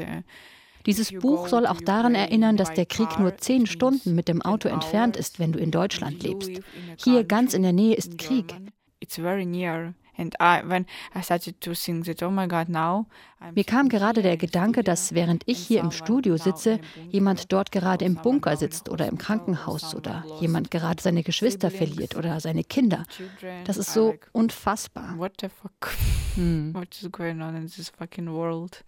dieses 0.86 1.12
Buch 1.12 1.48
soll 1.48 1.66
auch 1.66 1.80
daran 1.80 2.14
erinnern, 2.14 2.56
dass 2.56 2.72
der 2.72 2.86
Krieg 2.86 3.18
nur 3.18 3.36
zehn 3.38 3.66
Stunden 3.66 4.14
mit 4.14 4.28
dem 4.28 4.42
Auto 4.42 4.68
entfernt 4.68 5.16
ist, 5.16 5.38
wenn 5.38 5.52
du 5.52 5.58
in 5.58 5.70
Deutschland 5.70 6.22
lebst. 6.22 6.50
Hier 6.96 7.24
ganz 7.24 7.54
in 7.54 7.62
der 7.62 7.72
Nähe 7.72 7.94
ist 7.94 8.18
Krieg. 8.18 8.54
Mir 13.54 13.64
kam 13.64 13.88
gerade 13.88 14.22
der 14.22 14.36
Gedanke, 14.36 14.84
dass 14.84 15.14
während 15.14 15.42
ich 15.46 15.58
hier 15.58 15.80
im 15.80 15.90
Studio 15.90 16.36
sitze, 16.36 16.78
jemand 17.10 17.52
dort 17.52 17.72
gerade 17.72 18.04
im 18.04 18.14
Bunker 18.14 18.56
sitzt 18.56 18.88
oder 18.88 19.08
im 19.08 19.18
Krankenhaus 19.18 19.94
oder 19.94 20.24
jemand 20.40 20.70
gerade 20.70 21.02
seine 21.02 21.22
Geschwister 21.22 21.70
verliert 21.70 22.16
oder 22.16 22.38
seine 22.40 22.62
Kinder. 22.62 23.04
Das 23.64 23.76
ist 23.76 23.92
so 23.92 24.14
unfassbar. 24.32 25.18
What 25.18 25.32
the 25.40 25.48
fuck? 25.48 25.92
Hm. 26.36 26.74
What 26.74 26.94
is 26.94 27.10
going 27.10 27.42
on 27.42 27.56
in 27.56 27.66
this 27.68 27.90
fucking 27.90 28.30
world? 28.30 28.84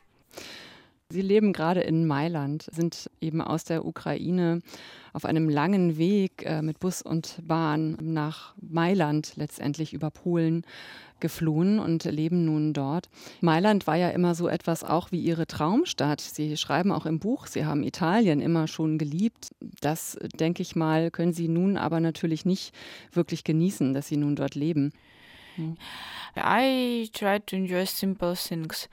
Sie 1.08 1.22
leben 1.22 1.52
gerade 1.52 1.82
in 1.82 2.04
Mailand, 2.04 2.66
sind 2.72 3.08
eben 3.20 3.40
aus 3.40 3.62
der 3.62 3.84
Ukraine 3.84 4.60
auf 5.12 5.24
einem 5.24 5.48
langen 5.48 5.98
Weg 5.98 6.44
äh, 6.44 6.62
mit 6.62 6.80
Bus 6.80 7.00
und 7.00 7.38
Bahn 7.46 7.96
nach 8.02 8.54
Mailand 8.60 9.34
letztendlich 9.36 9.92
über 9.92 10.10
Polen 10.10 10.66
geflohen 11.20 11.78
und 11.78 12.04
leben 12.04 12.44
nun 12.44 12.72
dort. 12.72 13.08
Mailand 13.40 13.86
war 13.86 13.94
ja 13.94 14.10
immer 14.10 14.34
so 14.34 14.48
etwas 14.48 14.82
auch 14.82 15.12
wie 15.12 15.20
ihre 15.20 15.46
Traumstadt. 15.46 16.20
Sie 16.20 16.56
schreiben 16.56 16.90
auch 16.90 17.06
im 17.06 17.20
Buch, 17.20 17.46
sie 17.46 17.64
haben 17.64 17.84
Italien 17.84 18.40
immer 18.40 18.66
schon 18.66 18.98
geliebt. 18.98 19.50
Das, 19.80 20.18
denke 20.34 20.62
ich 20.62 20.74
mal, 20.74 21.12
können 21.12 21.32
sie 21.32 21.46
nun 21.46 21.76
aber 21.76 22.00
natürlich 22.00 22.44
nicht 22.44 22.74
wirklich 23.12 23.44
genießen, 23.44 23.94
dass 23.94 24.08
sie 24.08 24.16
nun 24.16 24.34
dort 24.34 24.56
leben. 24.56 24.92
Hm. 25.56 25.76
I 26.36 27.08
try 27.12 27.40
to 27.40 27.56
enjoy 27.56 27.86
simple 27.86 28.34
things. 28.34 28.88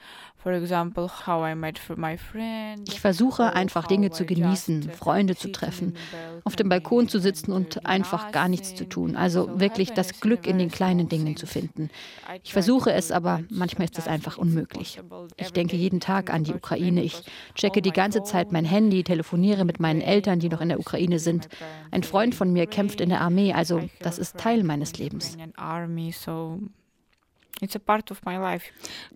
Ich 2.87 2.99
versuche 2.99 3.53
einfach 3.53 3.87
Dinge 3.87 4.11
zu 4.11 4.25
genießen, 4.25 4.91
Freunde 4.91 5.35
zu 5.35 5.51
treffen, 5.51 5.95
auf 6.43 6.55
dem 6.55 6.69
Balkon 6.69 7.07
zu 7.07 7.19
sitzen 7.19 7.51
und 7.51 7.85
einfach 7.85 8.31
gar 8.31 8.49
nichts 8.49 8.75
zu 8.75 8.87
tun. 8.87 9.15
Also 9.15 9.59
wirklich 9.59 9.91
das 9.91 10.19
Glück 10.19 10.45
in 10.45 10.57
den 10.57 10.69
kleinen 10.69 11.07
Dingen 11.07 11.37
zu 11.37 11.47
finden. 11.47 11.89
Ich 12.43 12.53
versuche 12.53 12.91
es, 12.91 13.11
aber 13.11 13.41
manchmal 13.49 13.85
ist 13.85 13.97
es 13.97 14.07
einfach 14.07 14.37
unmöglich. 14.37 14.99
Ich 15.37 15.51
denke 15.51 15.77
jeden 15.77 15.99
Tag 15.99 16.33
an 16.33 16.43
die 16.43 16.53
Ukraine. 16.53 17.03
Ich 17.03 17.23
checke 17.55 17.81
die 17.81 17.91
ganze 17.91 18.23
Zeit 18.23 18.51
mein 18.51 18.65
Handy, 18.65 19.03
telefoniere 19.03 19.65
mit 19.65 19.79
meinen 19.79 20.01
Eltern, 20.01 20.39
die 20.39 20.49
noch 20.49 20.61
in 20.61 20.69
der 20.69 20.79
Ukraine 20.79 21.19
sind. 21.19 21.47
Ein 21.91 22.03
Freund 22.03 22.35
von 22.35 22.51
mir 22.51 22.67
kämpft 22.67 22.99
in 22.99 23.09
der 23.09 23.21
Armee, 23.21 23.53
also 23.53 23.81
das 23.99 24.19
ist 24.19 24.37
Teil 24.37 24.63
meines 24.63 24.97
Lebens. 24.97 25.37
It's 27.61 27.75
a 27.75 27.79
part 27.79 28.11
of 28.11 28.23
my 28.25 28.35
life. 28.35 28.65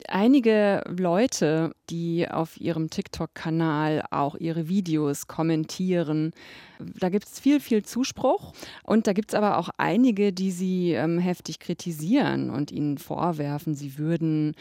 Einige 0.07 0.83
Leute, 0.87 1.73
die 1.89 2.29
auf 2.29 2.59
ihrem 2.59 2.89
TikTok-Kanal 2.89 4.05
auch 4.11 4.35
ihre 4.35 4.69
Videos 4.69 5.27
kommentieren, 5.27 6.31
da 6.79 7.09
gibt 7.09 7.25
es 7.25 7.39
viel, 7.39 7.59
viel 7.59 7.83
Zuspruch. 7.83 8.53
Und 8.83 9.07
da 9.07 9.13
gibt 9.13 9.31
es 9.31 9.35
aber 9.35 9.57
auch 9.57 9.69
einige, 9.77 10.31
die 10.31 10.51
sie 10.51 10.93
ähm, 10.93 11.19
heftig 11.19 11.59
kritisieren 11.59 12.49
und 12.49 12.71
ihnen 12.71 12.97
vorwerfen, 12.97 13.75
sie 13.75 13.97
würden 13.97 14.55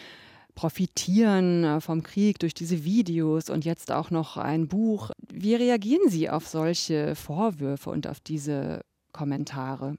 profitieren 0.57 1.63
äh, 1.63 1.81
vom 1.81 2.03
Krieg 2.03 2.41
durch 2.41 2.55
diese 2.55 2.85
Videos 2.85 3.49
und 3.49 3.65
jetzt 3.65 3.93
auch 3.93 4.11
noch 4.11 4.37
ein 4.37 4.67
Buch. 4.67 5.11
Wie 5.33 5.55
reagieren 5.55 6.09
Sie 6.09 6.29
auf 6.29 6.49
solche 6.49 7.15
Vorwürfe 7.15 7.91
und 7.91 8.09
auf 8.09 8.19
diese 8.19 8.81
Kommentare? 9.17 9.97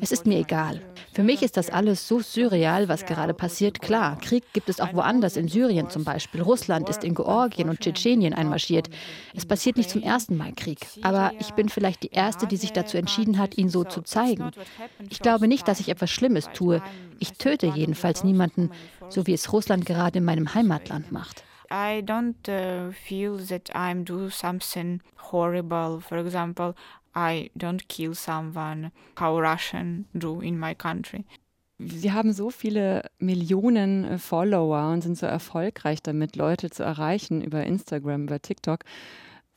Es 0.00 0.12
ist 0.12 0.26
mir 0.26 0.38
egal. 0.38 0.80
Für 1.12 1.22
mich 1.22 1.42
ist 1.42 1.56
das 1.56 1.70
alles 1.70 2.06
so 2.06 2.20
surreal, 2.20 2.88
was 2.88 3.06
gerade 3.06 3.34
passiert. 3.34 3.80
Klar, 3.80 4.18
Krieg 4.20 4.44
gibt 4.52 4.68
es 4.68 4.80
auch 4.80 4.92
woanders, 4.94 5.36
in 5.36 5.48
Syrien 5.48 5.90
zum 5.90 6.04
Beispiel. 6.04 6.42
Russland 6.42 6.88
ist 6.88 7.02
in 7.02 7.14
Georgien 7.14 7.68
und 7.68 7.80
Tschetschenien 7.80 8.34
einmarschiert. 8.34 8.90
Es 9.34 9.46
passiert 9.46 9.76
nicht 9.76 9.90
zum 9.90 10.02
ersten 10.02 10.36
Mal 10.36 10.52
Krieg. 10.52 10.78
Aber 11.02 11.32
ich 11.40 11.52
bin 11.52 11.68
vielleicht 11.68 12.02
die 12.02 12.10
Erste, 12.12 12.46
die 12.46 12.58
sich 12.58 12.72
dazu 12.72 12.96
entschieden 12.96 13.38
hat, 13.38 13.58
ihn 13.58 13.70
so 13.70 13.82
zu 13.82 14.02
zeigen. 14.02 14.50
Ich 15.10 15.20
glaube 15.20 15.48
nicht, 15.48 15.66
dass 15.66 15.80
ich 15.80 15.88
etwas 15.88 16.10
Schlimmes 16.10 16.50
tue. 16.52 16.82
Ich 17.18 17.32
töte 17.32 17.66
jedenfalls 17.66 18.22
niemanden, 18.22 18.70
so 19.08 19.26
wie 19.26 19.32
es 19.32 19.52
Russland 19.52 19.86
gerade 19.86 20.18
in 20.18 20.24
meinem 20.24 20.54
Heimatland 20.54 21.10
macht. 21.10 21.42
I 21.70 22.02
don't 22.02 22.48
uh, 22.48 22.92
feel 22.92 23.38
that 23.48 23.70
I'm 23.74 24.04
do 24.04 24.30
something 24.30 25.00
horrible. 25.16 26.00
For 26.00 26.18
example, 26.18 26.74
I 27.14 27.50
don't 27.56 27.88
kill 27.88 28.14
someone, 28.14 28.90
how 29.16 29.38
Russian 29.38 30.06
do 30.16 30.40
in 30.40 30.58
my 30.58 30.74
country. 30.74 31.24
Sie 31.78 32.12
haben 32.12 32.32
so 32.32 32.50
viele 32.50 33.02
Millionen 33.18 34.04
äh, 34.04 34.18
Follower 34.18 34.92
und 34.92 35.02
sind 35.02 35.18
so 35.18 35.26
erfolgreich 35.26 36.02
damit, 36.02 36.36
Leute 36.36 36.70
zu 36.70 36.84
erreichen 36.84 37.42
über 37.42 37.64
Instagram, 37.64 38.24
über 38.24 38.40
TikTok. 38.40 38.80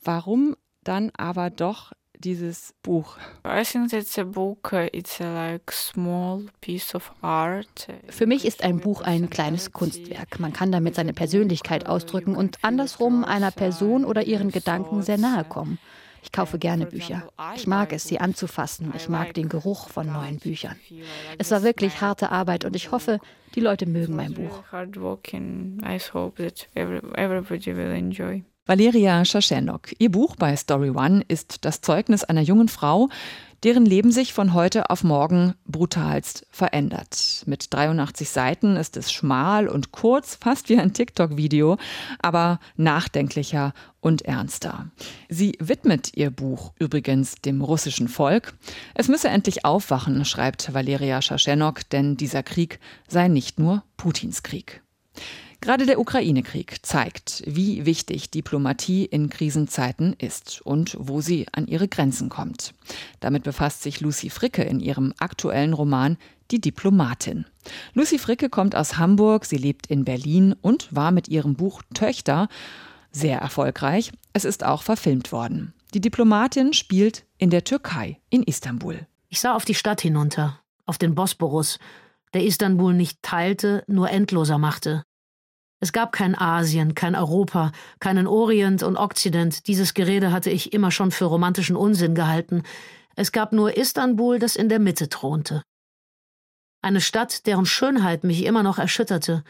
Warum 0.02 0.56
dann 0.82 1.10
aber 1.16 1.50
doch 1.50 1.92
dieses 2.18 2.74
Buch? 2.82 3.16
I 3.46 3.64
think 3.64 3.90
that's 3.90 4.18
a 4.18 4.24
book. 4.24 4.72
It's 4.92 5.20
a 5.20 5.32
like 5.32 5.70
small 5.70 6.46
piece 6.60 6.94
of 6.94 7.12
art. 7.22 7.88
Für 8.08 8.26
mich 8.26 8.44
ist 8.44 8.62
ein 8.62 8.80
Buch 8.80 9.02
ein 9.02 9.30
kleines 9.30 9.72
Kunstwerk. 9.72 10.40
Man 10.40 10.52
kann 10.52 10.72
damit 10.72 10.94
seine 10.94 11.12
Persönlichkeit 11.12 11.86
ausdrücken 11.86 12.36
und 12.36 12.58
andersrum 12.62 13.24
einer 13.24 13.50
Person 13.50 14.04
oder 14.04 14.24
ihren 14.24 14.50
Gedanken 14.50 15.02
sehr 15.02 15.18
nahe 15.18 15.44
kommen. 15.44 15.78
Ich 16.22 16.32
kaufe 16.32 16.58
gerne 16.58 16.86
Bücher. 16.86 17.22
Ich 17.54 17.66
mag 17.66 17.92
es, 17.92 18.04
sie 18.04 18.20
anzufassen. 18.20 18.92
Ich 18.96 19.08
mag 19.08 19.34
den 19.34 19.48
Geruch 19.48 19.88
von 19.88 20.06
neuen 20.06 20.38
Büchern. 20.38 20.76
Es 21.38 21.50
war 21.50 21.62
wirklich 21.62 22.00
harte 22.00 22.30
Arbeit 22.30 22.64
und 22.64 22.74
ich 22.76 22.90
hoffe, 22.90 23.20
die 23.54 23.60
Leute 23.60 23.86
mögen 23.86 24.16
mein 24.16 24.34
Buch. 24.34 24.62
Valeria 28.68 29.24
Schaschenok. 29.24 29.94
Ihr 29.98 30.10
Buch 30.10 30.36
bei 30.36 30.54
Story 30.54 30.90
One 30.90 31.24
ist 31.26 31.64
das 31.64 31.80
Zeugnis 31.80 32.22
einer 32.22 32.42
jungen 32.42 32.68
Frau, 32.68 33.08
deren 33.62 33.86
Leben 33.86 34.12
sich 34.12 34.34
von 34.34 34.52
heute 34.52 34.90
auf 34.90 35.02
morgen 35.04 35.54
brutalst 35.64 36.46
verändert. 36.50 37.44
Mit 37.46 37.72
83 37.72 38.28
Seiten 38.28 38.76
ist 38.76 38.98
es 38.98 39.10
schmal 39.10 39.68
und 39.68 39.90
kurz, 39.92 40.34
fast 40.34 40.68
wie 40.68 40.78
ein 40.78 40.92
TikTok-Video, 40.92 41.78
aber 42.18 42.60
nachdenklicher 42.76 43.72
und 44.00 44.20
ernster. 44.26 44.90
Sie 45.30 45.56
widmet 45.60 46.14
ihr 46.14 46.30
Buch 46.30 46.74
übrigens 46.78 47.36
dem 47.36 47.62
russischen 47.62 48.08
Volk. 48.08 48.52
Es 48.92 49.08
müsse 49.08 49.28
endlich 49.28 49.64
aufwachen, 49.64 50.26
schreibt 50.26 50.74
Valeria 50.74 51.22
Schaschenok, 51.22 51.88
denn 51.88 52.18
dieser 52.18 52.42
Krieg 52.42 52.80
sei 53.08 53.28
nicht 53.28 53.58
nur 53.58 53.82
Putins 53.96 54.42
Krieg. 54.42 54.82
Gerade 55.60 55.86
der 55.86 55.98
Ukraine-Krieg 55.98 56.76
zeigt, 56.82 57.42
wie 57.44 57.84
wichtig 57.84 58.30
Diplomatie 58.30 59.04
in 59.04 59.28
Krisenzeiten 59.28 60.14
ist 60.18 60.60
und 60.62 60.96
wo 61.00 61.20
sie 61.20 61.46
an 61.52 61.66
ihre 61.66 61.88
Grenzen 61.88 62.28
kommt. 62.28 62.74
Damit 63.18 63.42
befasst 63.42 63.82
sich 63.82 64.00
Lucy 64.00 64.30
Fricke 64.30 64.62
in 64.62 64.78
ihrem 64.78 65.12
aktuellen 65.18 65.72
Roman 65.72 66.16
Die 66.52 66.60
Diplomatin. 66.60 67.44
Lucy 67.92 68.18
Fricke 68.18 68.48
kommt 68.48 68.76
aus 68.76 68.98
Hamburg, 68.98 69.44
sie 69.44 69.56
lebt 69.56 69.88
in 69.88 70.04
Berlin 70.04 70.54
und 70.60 70.94
war 70.94 71.10
mit 71.10 71.26
ihrem 71.28 71.54
Buch 71.54 71.82
Töchter 71.92 72.48
sehr 73.10 73.40
erfolgreich. 73.40 74.12
Es 74.32 74.44
ist 74.44 74.64
auch 74.64 74.82
verfilmt 74.82 75.32
worden. 75.32 75.74
Die 75.92 76.00
Diplomatin 76.00 76.72
spielt 76.72 77.24
in 77.36 77.50
der 77.50 77.64
Türkei, 77.64 78.20
in 78.30 78.44
Istanbul. 78.44 79.06
Ich 79.28 79.40
sah 79.40 79.54
auf 79.54 79.64
die 79.64 79.74
Stadt 79.74 80.00
hinunter, 80.00 80.60
auf 80.86 80.98
den 80.98 81.14
Bosporus, 81.14 81.78
der 82.34 82.44
Istanbul 82.44 82.94
nicht 82.94 83.22
teilte, 83.22 83.82
nur 83.88 84.10
endloser 84.10 84.58
machte. 84.58 85.02
Es 85.80 85.92
gab 85.92 86.12
kein 86.12 86.36
Asien, 86.36 86.94
kein 86.94 87.14
Europa, 87.14 87.72
keinen 88.00 88.26
Orient 88.26 88.82
und 88.82 88.96
Okzident. 88.96 89.66
Dieses 89.68 89.94
Gerede 89.94 90.32
hatte 90.32 90.50
ich 90.50 90.72
immer 90.72 90.90
schon 90.90 91.12
für 91.12 91.26
romantischen 91.26 91.76
Unsinn 91.76 92.14
gehalten. 92.14 92.64
Es 93.14 93.32
gab 93.32 93.52
nur 93.52 93.76
Istanbul, 93.76 94.38
das 94.38 94.56
in 94.56 94.68
der 94.68 94.80
Mitte 94.80 95.08
thronte. 95.08 95.62
Eine 96.82 97.00
Stadt, 97.00 97.46
deren 97.46 97.66
Schönheit 97.66 98.24
mich 98.24 98.44
immer 98.44 98.62
noch 98.62 98.78
erschütterte. 98.78 99.44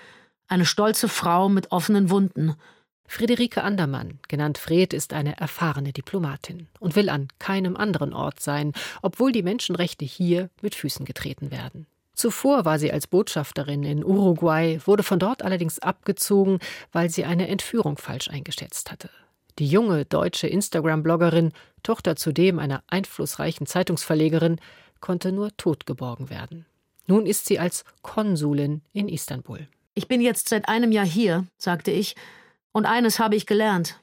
Eine 0.48 0.64
stolze 0.64 1.08
Frau 1.08 1.48
mit 1.48 1.72
offenen 1.72 2.10
Wunden. 2.10 2.56
Friederike 3.06 3.62
Andermann, 3.62 4.18
genannt 4.28 4.58
Fred, 4.58 4.92
ist 4.92 5.14
eine 5.14 5.38
erfahrene 5.38 5.92
Diplomatin 5.92 6.68
und 6.78 6.94
will 6.94 7.08
an 7.08 7.28
keinem 7.38 7.76
anderen 7.76 8.12
Ort 8.12 8.40
sein, 8.40 8.72
obwohl 9.00 9.32
die 9.32 9.42
Menschenrechte 9.42 10.04
hier 10.04 10.50
mit 10.60 10.74
Füßen 10.74 11.06
getreten 11.06 11.50
werden. 11.50 11.86
Zuvor 12.18 12.64
war 12.64 12.80
sie 12.80 12.92
als 12.92 13.06
Botschafterin 13.06 13.84
in 13.84 14.04
Uruguay, 14.04 14.80
wurde 14.84 15.04
von 15.04 15.20
dort 15.20 15.44
allerdings 15.44 15.78
abgezogen, 15.78 16.58
weil 16.90 17.10
sie 17.10 17.24
eine 17.24 17.46
Entführung 17.46 17.96
falsch 17.96 18.28
eingeschätzt 18.28 18.90
hatte. 18.90 19.08
Die 19.60 19.68
junge 19.68 20.04
deutsche 20.04 20.48
Instagram-Bloggerin, 20.48 21.52
Tochter 21.84 22.16
zudem 22.16 22.58
einer 22.58 22.82
einflussreichen 22.88 23.68
Zeitungsverlegerin, 23.68 24.60
konnte 25.00 25.30
nur 25.30 25.56
tot 25.56 25.86
geborgen 25.86 26.28
werden. 26.28 26.66
Nun 27.06 27.24
ist 27.24 27.46
sie 27.46 27.60
als 27.60 27.84
Konsulin 28.02 28.82
in 28.92 29.08
Istanbul. 29.08 29.68
Ich 29.94 30.08
bin 30.08 30.20
jetzt 30.20 30.48
seit 30.48 30.68
einem 30.68 30.90
Jahr 30.90 31.06
hier, 31.06 31.46
sagte 31.56 31.92
ich, 31.92 32.16
und 32.72 32.84
eines 32.84 33.20
habe 33.20 33.36
ich 33.36 33.46
gelernt. 33.46 34.00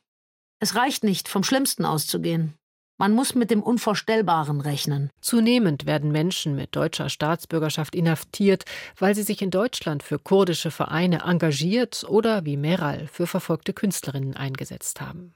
Es 0.60 0.76
reicht 0.76 1.04
nicht, 1.04 1.28
vom 1.28 1.44
Schlimmsten 1.44 1.84
auszugehen. 1.84 2.54
Man 2.98 3.12
muss 3.12 3.36
mit 3.36 3.52
dem 3.52 3.62
Unvorstellbaren 3.62 4.62
rechnen. 4.62 5.10
Zunehmend 5.20 5.86
werden 5.86 6.14
Menschen 6.14 6.56
mit 6.56 6.78
deutscher 6.78 7.10
Staatsbürgerschaft 7.10 7.94
inhaftiert, 7.94 8.64
weil 8.98 9.14
sie 9.14 9.24
sich 9.24 9.42
in 9.42 9.52
Deutschland 9.52 10.02
für 10.02 10.18
kurdische 10.18 10.72
Vereine 10.72 11.24
engagiert 11.24 12.06
oder 12.08 12.46
wie 12.46 12.56
Meral 12.56 13.08
für 13.12 13.28
verfolgte 13.28 13.74
Künstlerinnen 13.74 14.38
eingesetzt 14.38 15.02
haben. 15.02 15.34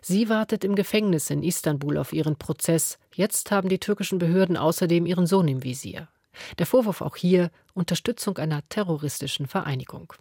Sie 0.00 0.30
wartet 0.30 0.64
im 0.64 0.74
Gefängnis 0.74 1.28
in 1.28 1.42
Istanbul 1.42 1.98
auf 1.98 2.14
ihren 2.14 2.36
Prozess. 2.36 2.98
Jetzt 3.14 3.50
haben 3.50 3.68
die 3.68 3.80
türkischen 3.80 4.18
Behörden 4.18 4.56
außerdem 4.56 5.04
ihren 5.04 5.26
Sohn 5.26 5.48
im 5.48 5.62
Visier. 5.62 6.08
Der 6.58 6.64
Vorwurf 6.64 7.02
auch 7.02 7.16
hier 7.16 7.50
Unterstützung 7.74 8.38
einer 8.38 8.66
terroristischen 8.70 9.46
Vereinigung. 9.46 10.14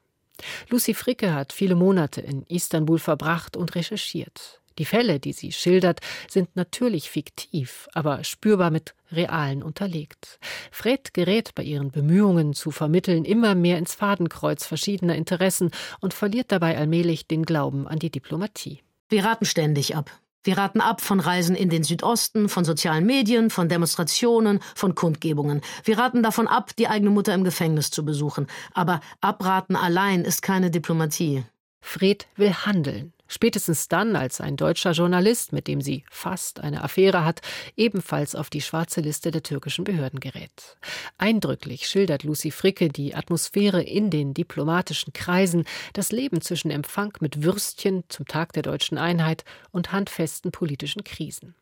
Lucy 0.69 0.93
Fricke 0.93 1.33
hat 1.33 1.53
viele 1.53 1.75
Monate 1.75 2.19
in 2.19 2.43
Istanbul 2.47 2.99
verbracht 2.99 3.55
und 3.55 3.75
recherchiert. 3.75 4.60
Die 4.77 4.85
Fälle, 4.85 5.19
die 5.19 5.33
sie 5.33 5.51
schildert, 5.51 5.99
sind 6.29 6.55
natürlich 6.55 7.09
fiktiv, 7.09 7.87
aber 7.93 8.23
spürbar 8.23 8.71
mit 8.71 8.95
realen 9.11 9.63
unterlegt. 9.63 10.39
Fred 10.71 11.13
gerät 11.13 11.53
bei 11.55 11.63
ihren 11.63 11.91
Bemühungen 11.91 12.53
zu 12.53 12.71
vermitteln 12.71 13.25
immer 13.25 13.55
mehr 13.55 13.77
ins 13.77 13.95
Fadenkreuz 13.95 14.65
verschiedener 14.65 15.15
Interessen 15.15 15.71
und 15.99 16.13
verliert 16.13 16.51
dabei 16.51 16.77
allmählich 16.77 17.27
den 17.27 17.43
Glauben 17.43 17.87
an 17.87 17.99
die 17.99 18.11
Diplomatie. 18.11 18.81
Wir 19.09 19.25
raten 19.25 19.45
ständig 19.45 19.95
ab. 19.95 20.09
Wir 20.43 20.57
raten 20.57 20.81
ab 20.81 21.01
von 21.01 21.19
Reisen 21.19 21.55
in 21.55 21.69
den 21.69 21.83
Südosten, 21.83 22.49
von 22.49 22.65
sozialen 22.65 23.05
Medien, 23.05 23.51
von 23.51 23.69
Demonstrationen, 23.69 24.59
von 24.73 24.95
Kundgebungen. 24.95 25.61
Wir 25.83 25.99
raten 25.99 26.23
davon 26.23 26.47
ab, 26.47 26.71
die 26.77 26.87
eigene 26.87 27.11
Mutter 27.11 27.35
im 27.35 27.43
Gefängnis 27.43 27.91
zu 27.91 28.03
besuchen. 28.03 28.47
Aber 28.73 29.01
abraten 29.19 29.75
allein 29.75 30.25
ist 30.25 30.41
keine 30.41 30.71
Diplomatie. 30.71 31.43
Fred 31.79 32.27
will 32.37 32.53
handeln. 32.53 33.13
Spätestens 33.33 33.87
dann, 33.87 34.17
als 34.17 34.41
ein 34.41 34.57
deutscher 34.57 34.91
Journalist, 34.91 35.53
mit 35.53 35.69
dem 35.69 35.79
sie 35.79 36.03
fast 36.11 36.59
eine 36.59 36.83
Affäre 36.83 37.23
hat, 37.23 37.39
ebenfalls 37.77 38.35
auf 38.35 38.49
die 38.49 38.59
schwarze 38.59 38.99
Liste 38.99 39.31
der 39.31 39.41
türkischen 39.41 39.85
Behörden 39.85 40.19
gerät. 40.19 40.75
Eindrücklich 41.17 41.87
schildert 41.87 42.23
Lucy 42.23 42.51
Fricke 42.51 42.89
die 42.89 43.15
Atmosphäre 43.15 43.81
in 43.81 44.09
den 44.09 44.33
diplomatischen 44.33 45.13
Kreisen, 45.13 45.63
das 45.93 46.11
Leben 46.11 46.41
zwischen 46.41 46.71
Empfang 46.71 47.13
mit 47.21 47.41
Würstchen 47.41 48.03
zum 48.09 48.25
Tag 48.25 48.51
der 48.51 48.63
deutschen 48.63 48.97
Einheit 48.97 49.45
und 49.71 49.93
handfesten 49.93 50.51
politischen 50.51 51.05
Krisen. 51.05 51.55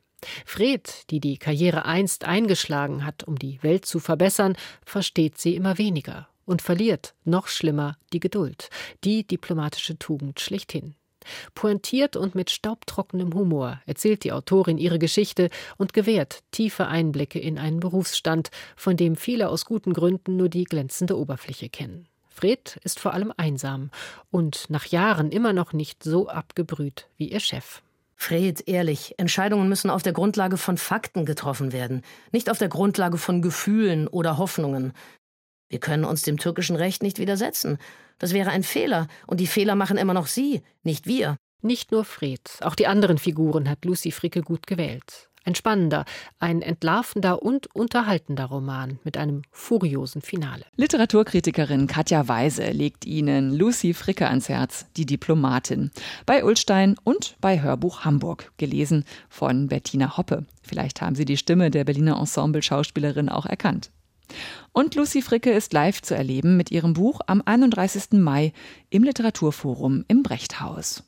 Fred, 0.48 1.04
die 1.12 1.20
die 1.20 1.38
Karriere 1.38 1.86
einst 1.86 2.26
eingeschlagen 2.26 3.06
hat, 3.06 3.26
um 3.26 3.38
die 3.38 3.62
Welt 3.62 3.86
zu 3.86 4.00
verbessern, 4.00 4.58
versteht 4.84 5.38
sie 5.38 5.56
immer 5.56 5.78
weniger 5.78 6.30
und 6.46 6.64
verliert, 6.64 7.14
noch 7.26 7.48
schlimmer, 7.48 7.96
die 8.12 8.20
Geduld, 8.20 8.72
die 9.04 9.24
diplomatische 9.24 10.00
Tugend 10.00 10.40
schlechthin. 10.40 10.96
Pointiert 11.56 12.16
und 12.16 12.36
mit 12.36 12.50
staubtrockenem 12.50 13.34
Humor 13.34 13.82
erzählt 13.86 14.24
die 14.24 14.32
Autorin 14.32 14.78
ihre 14.78 15.00
Geschichte 15.00 15.50
und 15.78 15.94
gewährt 15.94 16.40
tiefe 16.52 16.88
Einblicke 16.88 17.40
in 17.40 17.58
einen 17.58 17.80
Berufsstand, 17.80 18.52
von 18.76 18.98
dem 18.98 19.16
viele 19.16 19.50
aus 19.50 19.66
guten 19.66 19.94
Gründen 19.94 20.38
nur 20.38 20.50
die 20.50 20.64
glänzende 20.64 21.18
Oberfläche 21.18 21.70
kennen. 21.70 22.08
Fred 22.30 22.80
ist 22.84 23.00
vor 23.00 23.14
allem 23.14 23.34
einsam 23.36 23.92
und 24.32 24.70
nach 24.70 24.86
Jahren 24.86 25.32
immer 25.32 25.52
noch 25.52 25.74
nicht 25.74 26.04
so 26.04 26.30
abgebrüht 26.30 27.08
wie 27.18 27.30
ihr 27.30 27.42
Chef. 27.42 27.82
Fred, 28.22 28.68
ehrlich, 28.68 29.16
Entscheidungen 29.18 29.70
müssen 29.70 29.90
auf 29.90 30.04
der 30.04 30.12
Grundlage 30.12 30.58
von 30.58 30.78
Fakten 30.78 31.26
getroffen 31.26 31.72
werden, 31.72 32.02
nicht 32.34 32.50
auf 32.50 32.58
der 32.58 32.68
Grundlage 32.68 33.18
von 33.18 33.42
Gefühlen 33.42 34.10
oder 34.10 34.38
Hoffnungen. 34.38 34.92
Wir 35.70 35.80
können 35.80 36.04
uns 36.04 36.24
dem 36.24 36.38
türkischen 36.38 36.76
Recht 36.76 37.04
nicht 37.04 37.20
widersetzen. 37.20 37.78
Das 38.18 38.34
wäre 38.34 38.50
ein 38.50 38.64
Fehler, 38.64 39.08
und 39.28 39.40
die 39.40 39.48
Fehler 39.48 39.76
machen 39.76 39.98
immer 39.98 40.14
noch 40.14 40.28
Sie, 40.28 40.62
nicht 40.84 41.06
wir. 41.06 41.38
Nicht 41.62 41.92
nur 41.92 42.06
Fred, 42.06 42.42
auch 42.62 42.76
die 42.76 42.88
anderen 42.88 43.18
Figuren 43.18 43.70
hat 43.70 43.84
Lucy 43.84 44.12
Fricke 44.12 44.42
gut 44.42 44.66
gewählt. 44.66 45.30
Ein 45.46 45.56
spannender, 45.56 46.06
ein 46.40 46.62
entlarvender 46.62 47.42
und 47.42 47.74
unterhaltender 47.74 48.46
Roman 48.46 49.00
mit 49.04 49.18
einem 49.18 49.42
furiosen 49.52 50.22
Finale. 50.22 50.66
Literaturkritikerin 50.76 51.88
Katja 51.88 52.28
Weise 52.28 52.70
legt 52.72 53.06
Ihnen 53.06 53.54
Lucy 53.54 53.94
Fricke 53.94 54.28
ans 54.28 54.48
Herz, 54.48 54.86
die 54.96 55.06
Diplomatin, 55.06 55.92
bei 56.26 56.44
Ulstein 56.44 56.96
und 57.04 57.36
bei 57.42 57.62
Hörbuch 57.62 58.06
Hamburg, 58.06 58.52
gelesen 58.58 59.06
von 59.30 59.68
Bettina 59.68 60.18
Hoppe. 60.18 60.46
Vielleicht 60.62 61.02
haben 61.02 61.16
Sie 61.16 61.26
die 61.26 61.38
Stimme 61.38 61.72
der 61.72 61.84
Berliner 61.84 62.20
Ensemble-Schauspielerin 62.20 63.30
auch 63.30 63.46
erkannt. 63.46 63.92
Und 64.72 64.96
Lucy 64.96 65.22
Fricke 65.22 65.52
ist 65.52 65.74
live 65.74 66.02
zu 66.02 66.16
erleben 66.16 66.58
mit 66.58 66.72
ihrem 66.72 66.94
Buch 66.94 67.22
am 67.28 67.42
31. 67.44 68.12
Mai 68.14 68.54
im 68.90 69.04
Literaturforum 69.04 70.06
im 70.08 70.24
Brechthaus. 70.24 71.04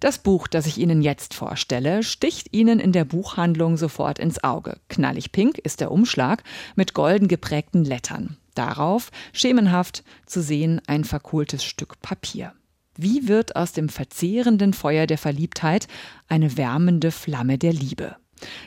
Das 0.00 0.18
Buch, 0.18 0.46
das 0.46 0.66
ich 0.66 0.78
Ihnen 0.78 1.02
jetzt 1.02 1.34
vorstelle, 1.34 2.02
sticht 2.02 2.54
Ihnen 2.54 2.78
in 2.78 2.92
der 2.92 3.04
Buchhandlung 3.04 3.76
sofort 3.76 4.18
ins 4.18 4.42
Auge. 4.44 4.78
Knallig 4.88 5.32
pink 5.32 5.58
ist 5.58 5.80
der 5.80 5.90
Umschlag 5.90 6.44
mit 6.76 6.94
golden 6.94 7.28
geprägten 7.28 7.84
Lettern. 7.84 8.36
Darauf, 8.54 9.10
schemenhaft, 9.32 10.04
zu 10.26 10.42
sehen 10.42 10.80
ein 10.86 11.04
verkohltes 11.04 11.64
Stück 11.64 12.00
Papier. 12.02 12.52
Wie 12.96 13.28
wird 13.28 13.54
aus 13.54 13.72
dem 13.72 13.88
verzehrenden 13.88 14.72
Feuer 14.72 15.06
der 15.06 15.18
Verliebtheit 15.18 15.86
eine 16.28 16.56
wärmende 16.56 17.10
Flamme 17.10 17.58
der 17.58 17.72
Liebe? 17.72 18.16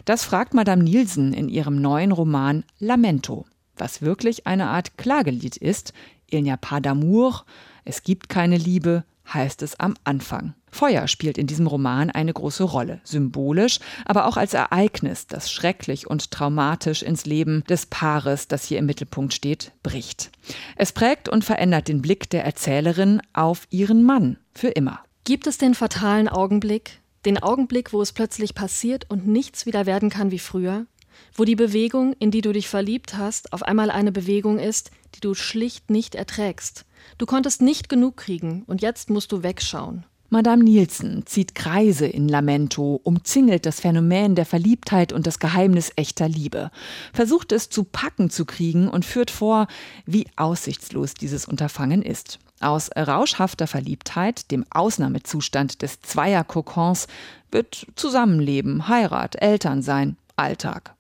Das 0.06 0.24
fragt 0.24 0.54
Madame 0.54 0.84
Nielsen 0.84 1.34
in 1.34 1.50
ihrem 1.50 1.82
neuen 1.82 2.12
Roman 2.12 2.63
Lamento 2.80 3.46
was 3.82 4.02
wirklich 4.02 4.48
eine 4.48 4.67
Art 4.67 4.98
Klagelied 4.98 5.58
ist, 5.58 5.94
Il 6.32 6.44
n'y 6.44 6.52
a 6.52 6.56
pas 6.56 6.80
d'amour, 6.80 7.44
es 7.84 8.04
gibt 8.04 8.30
keine 8.30 8.56
Liebe, 8.56 9.04
heißt 9.34 9.62
es 9.63 9.78
am 9.80 9.96
Anfang. 10.06 10.54
Feuer 10.72 11.08
spielt 11.08 11.38
in 11.38 11.48
diesem 11.48 11.67
Roman 11.67 12.10
eine 12.10 12.32
große 12.32 12.63
Rolle, 12.63 13.02
symbolisch, 13.04 13.80
aber 14.06 14.26
auch 14.28 14.38
als 14.38 14.54
Ereignis, 14.54 15.28
das 15.28 15.52
schrecklich 15.52 16.08
und 16.08 16.32
traumatisch 16.32 17.02
ins 17.04 17.26
Leben 17.26 17.63
des 17.67 17.88
Paares, 17.88 18.48
das 18.48 18.63
hier 18.63 18.80
im 18.80 18.86
Mittelpunkt 18.86 19.34
steht, 19.34 19.74
bricht. 19.84 20.32
Es 20.78 20.94
prägt 20.94 21.28
und 21.28 21.44
verändert 21.44 21.89
den 21.89 22.02
Blick 22.02 22.30
der 22.30 22.46
Erzählerin 22.46 23.22
auf 23.34 23.67
ihren 23.70 24.04
Mann 24.04 24.38
für 24.54 24.70
immer. 24.70 25.00
Gibt 25.26 25.48
es 25.48 25.58
den 25.58 25.74
fatalen 25.74 26.30
Augenblick, 26.30 27.02
den 27.26 27.41
Augenblick, 27.44 27.91
wo 27.91 28.02
es 28.02 28.13
plötzlich 28.13 28.56
passiert 28.56 29.10
und 29.10 29.28
nichts 29.28 29.65
wieder 29.65 29.86
werden 29.86 30.10
kann 30.10 30.32
wie 30.32 30.39
früher? 30.39 30.86
Wo 31.36 31.46
die 31.46 31.56
Bewegung, 31.56 32.14
in 32.20 32.32
die 32.32 32.42
du 32.42 32.52
dich 32.52 32.68
verliebt 32.68 33.18
hast, 33.18 33.54
auf 33.54 33.64
einmal 33.64 33.92
eine 33.92 34.12
Bewegung 34.12 34.60
ist, 34.60 34.92
die 35.16 35.20
du 35.20 35.34
schlicht 35.34 35.90
nicht 35.90 36.16
erträgst. 36.16 36.86
Du 37.18 37.26
konntest 37.26 37.62
nicht 37.62 37.90
genug 37.90 38.18
kriegen 38.18 38.64
und 38.68 38.82
jetzt 38.82 39.10
musst 39.10 39.32
du 39.32 39.44
wegschauen. 39.44 40.06
Madame 40.34 40.64
Nielsen 40.64 41.26
zieht 41.26 41.56
Kreise 41.56 42.08
in 42.08 42.30
Lamento, 42.30 43.02
umzingelt 43.04 43.66
das 43.66 43.82
Phänomen 43.82 44.34
der 44.36 44.46
Verliebtheit 44.46 45.12
und 45.12 45.28
das 45.28 45.40
Geheimnis 45.40 45.92
echter 45.98 46.30
Liebe, 46.30 46.72
versucht 47.12 47.52
es 47.52 47.70
zu 47.70 47.84
packen 47.84 48.30
zu 48.30 48.46
kriegen 48.46 48.88
und 48.88 49.04
führt 49.04 49.30
vor, 49.30 49.68
wie 50.06 50.28
aussichtslos 50.38 51.16
dieses 51.16 51.46
Unterfangen 51.46 52.02
ist. 52.02 52.40
Aus 52.62 52.90
rauschhafter 52.96 53.68
Verliebtheit, 53.68 54.52
dem 54.52 54.66
Ausnahmezustand 54.70 55.82
des 55.82 56.00
Zweierkokons, 56.00 57.08
wird 57.52 57.88
Zusammenleben, 57.96 58.88
Heirat, 58.88 59.36
Elternsein, 59.42 60.16
Alltag. 60.38 60.96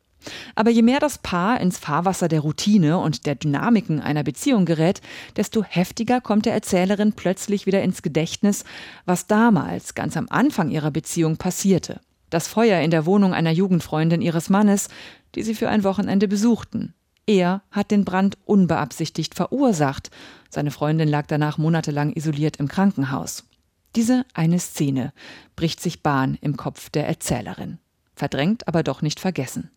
Aber 0.55 0.69
je 0.69 0.81
mehr 0.81 0.99
das 0.99 1.17
Paar 1.17 1.59
ins 1.59 1.77
Fahrwasser 1.77 2.27
der 2.27 2.41
Routine 2.41 2.97
und 2.99 3.25
der 3.25 3.35
Dynamiken 3.35 3.99
einer 3.99 4.23
Beziehung 4.23 4.65
gerät, 4.65 5.01
desto 5.35 5.63
heftiger 5.63 6.21
kommt 6.21 6.45
der 6.45 6.53
Erzählerin 6.53 7.13
plötzlich 7.13 7.65
wieder 7.65 7.81
ins 7.81 8.01
Gedächtnis, 8.01 8.63
was 9.05 9.27
damals, 9.27 9.95
ganz 9.95 10.17
am 10.17 10.27
Anfang 10.29 10.69
ihrer 10.69 10.91
Beziehung 10.91 11.37
passierte. 11.37 11.99
Das 12.29 12.47
Feuer 12.47 12.79
in 12.81 12.91
der 12.91 13.05
Wohnung 13.05 13.33
einer 13.33 13.51
Jugendfreundin 13.51 14.21
ihres 14.21 14.49
Mannes, 14.49 14.87
die 15.35 15.43
sie 15.43 15.55
für 15.55 15.69
ein 15.69 15.83
Wochenende 15.83 16.27
besuchten. 16.27 16.93
Er 17.27 17.61
hat 17.71 17.91
den 17.91 18.05
Brand 18.05 18.37
unbeabsichtigt 18.45 19.35
verursacht. 19.35 20.09
Seine 20.49 20.71
Freundin 20.71 21.07
lag 21.07 21.27
danach 21.27 21.57
monatelang 21.57 22.13
isoliert 22.13 22.57
im 22.57 22.67
Krankenhaus. 22.67 23.45
Diese 23.95 24.25
eine 24.33 24.59
Szene 24.59 25.13
bricht 25.55 25.81
sich 25.81 26.01
Bahn 26.01 26.37
im 26.41 26.55
Kopf 26.55 26.89
der 26.89 27.07
Erzählerin. 27.07 27.77
Verdrängt, 28.15 28.67
aber 28.67 28.83
doch 28.83 29.01
nicht 29.01 29.19
vergessen. 29.19 29.69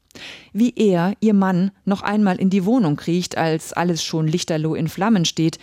Wie 0.52 0.72
er, 0.76 1.14
ihr 1.20 1.34
Mann, 1.34 1.70
noch 1.84 2.02
einmal 2.02 2.36
in 2.36 2.50
die 2.50 2.64
Wohnung 2.64 2.96
kriecht, 2.96 3.36
als 3.36 3.72
alles 3.72 4.02
schon 4.02 4.26
lichterloh 4.26 4.74
in 4.74 4.88
Flammen 4.88 5.24
steht, 5.24 5.58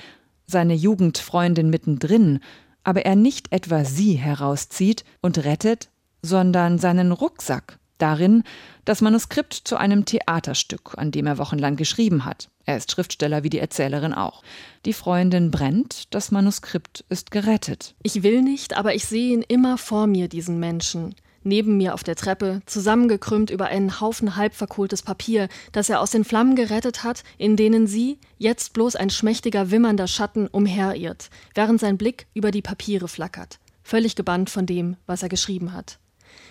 seine 0.47 0.73
Jugendfreundin 0.73 1.69
mittendrin, 1.69 2.39
aber 2.83 3.05
er 3.05 3.15
nicht 3.15 3.51
etwa 3.51 3.85
sie 3.85 4.13
herauszieht 4.13 5.05
und 5.21 5.43
rettet, 5.43 5.89
sondern 6.21 6.77
seinen 6.77 7.11
Rucksack. 7.11 7.79
Darin 7.97 8.43
das 8.83 9.01
Manuskript 9.01 9.53
zu 9.53 9.77
einem 9.77 10.05
Theaterstück, 10.05 10.93
an 10.97 11.11
dem 11.11 11.27
er 11.27 11.37
wochenlang 11.37 11.75
geschrieben 11.75 12.25
hat. 12.25 12.49
Er 12.65 12.77
ist 12.77 12.91
Schriftsteller 12.91 13.43
wie 13.43 13.49
die 13.49 13.59
Erzählerin 13.59 14.13
auch. 14.13 14.43
Die 14.85 14.93
Freundin 14.93 15.51
brennt, 15.51 16.13
das 16.13 16.31
Manuskript 16.31 17.05
ist 17.09 17.29
gerettet. 17.29 17.95
Ich 18.01 18.23
will 18.23 18.41
nicht, 18.41 18.75
aber 18.75 18.95
ich 18.95 19.05
sehe 19.05 19.33
ihn 19.33 19.43
immer 19.47 19.77
vor 19.77 20.07
mir, 20.07 20.27
diesen 20.29 20.59
Menschen 20.59 21.15
neben 21.43 21.77
mir 21.77 21.93
auf 21.93 22.03
der 22.03 22.15
Treppe, 22.15 22.61
zusammengekrümmt 22.65 23.49
über 23.49 23.67
einen 23.67 23.99
Haufen 23.99 24.35
halb 24.35 24.53
verkohltes 24.53 25.01
Papier, 25.01 25.49
das 25.71 25.89
er 25.89 26.01
aus 26.01 26.11
den 26.11 26.23
Flammen 26.23 26.55
gerettet 26.55 27.03
hat, 27.03 27.23
in 27.37 27.55
denen 27.55 27.87
sie, 27.87 28.19
jetzt 28.37 28.73
bloß 28.73 28.95
ein 28.95 29.09
schmächtiger, 29.09 29.71
wimmernder 29.71 30.07
Schatten, 30.07 30.47
umherirrt, 30.47 31.29
während 31.55 31.79
sein 31.79 31.97
Blick 31.97 32.27
über 32.33 32.51
die 32.51 32.61
Papiere 32.61 33.07
flackert, 33.07 33.59
völlig 33.83 34.15
gebannt 34.15 34.49
von 34.49 34.65
dem, 34.65 34.97
was 35.05 35.23
er 35.23 35.29
geschrieben 35.29 35.73
hat. 35.73 35.99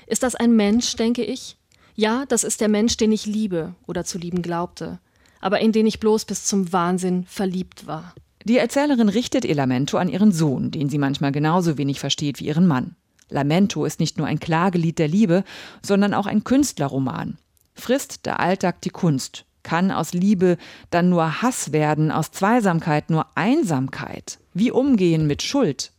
Ist 0.07 0.23
das 0.23 0.35
ein 0.35 0.57
Mensch, 0.57 0.97
denke 0.97 1.25
ich? 1.25 1.57
Ja, 1.95 2.25
das 2.27 2.45
ist 2.45 2.61
der 2.61 2.69
Mensch, 2.69 2.97
den 2.97 3.13
ich 3.13 3.27
liebe 3.27 3.75
oder 3.87 4.05
zu 4.05 4.19
lieben 4.19 4.43
glaubte, 4.43 5.01
aber 5.41 5.61
in 5.61 5.73
den 5.73 5.87
ich 5.87 6.01
bloß 6.01 6.25
bis 6.25 6.47
zum 6.47 6.73
Wahnsinn 6.73 7.25
verliebt 7.25 7.87
war. 7.87 8.15
Die 8.45 8.57
Erzählerin 8.57 9.11
richtet 9.11 9.45
ihr 9.45 9.55
Lamento 9.55 9.99
an 9.99 10.09
ihren 10.09 10.33
Sohn, 10.33 10.71
den 10.71 10.89
sie 10.89 10.99
manchmal 10.99 11.31
genauso 11.31 11.77
wenig 11.77 12.01
versteht 12.01 12.41
wie 12.41 12.47
ihren 12.47 12.67
Mann. 12.67 12.97
Lamento 13.31 13.85
ist 13.85 14.01
nicht 14.01 14.19
nur 14.19 14.27
ein 14.27 14.41
Klagelied 14.41 14.99
der 14.99 15.09
Liebe, 15.09 15.45
sondern 15.83 16.15
auch 16.15 16.27
ein 16.27 16.45
Künstlerroman. 16.45 17.39
Frisst 17.75 18.27
der 18.27 18.41
Alltag 18.41 18.83
die 18.83 18.91
Kunst? 18.91 19.45
Kann 19.63 19.91
aus 19.91 20.13
Liebe 20.13 20.57
dann 20.91 21.11
nur 21.11 21.43
Hass 21.43 21.73
werden, 21.73 22.11
aus 22.11 22.31
Zweisamkeit 22.33 23.11
nur 23.11 23.27
Einsamkeit? 23.35 24.39
Wie 24.55 24.71
umgehen 24.71 25.27
mit 25.27 25.43
Schuld? 25.43 25.93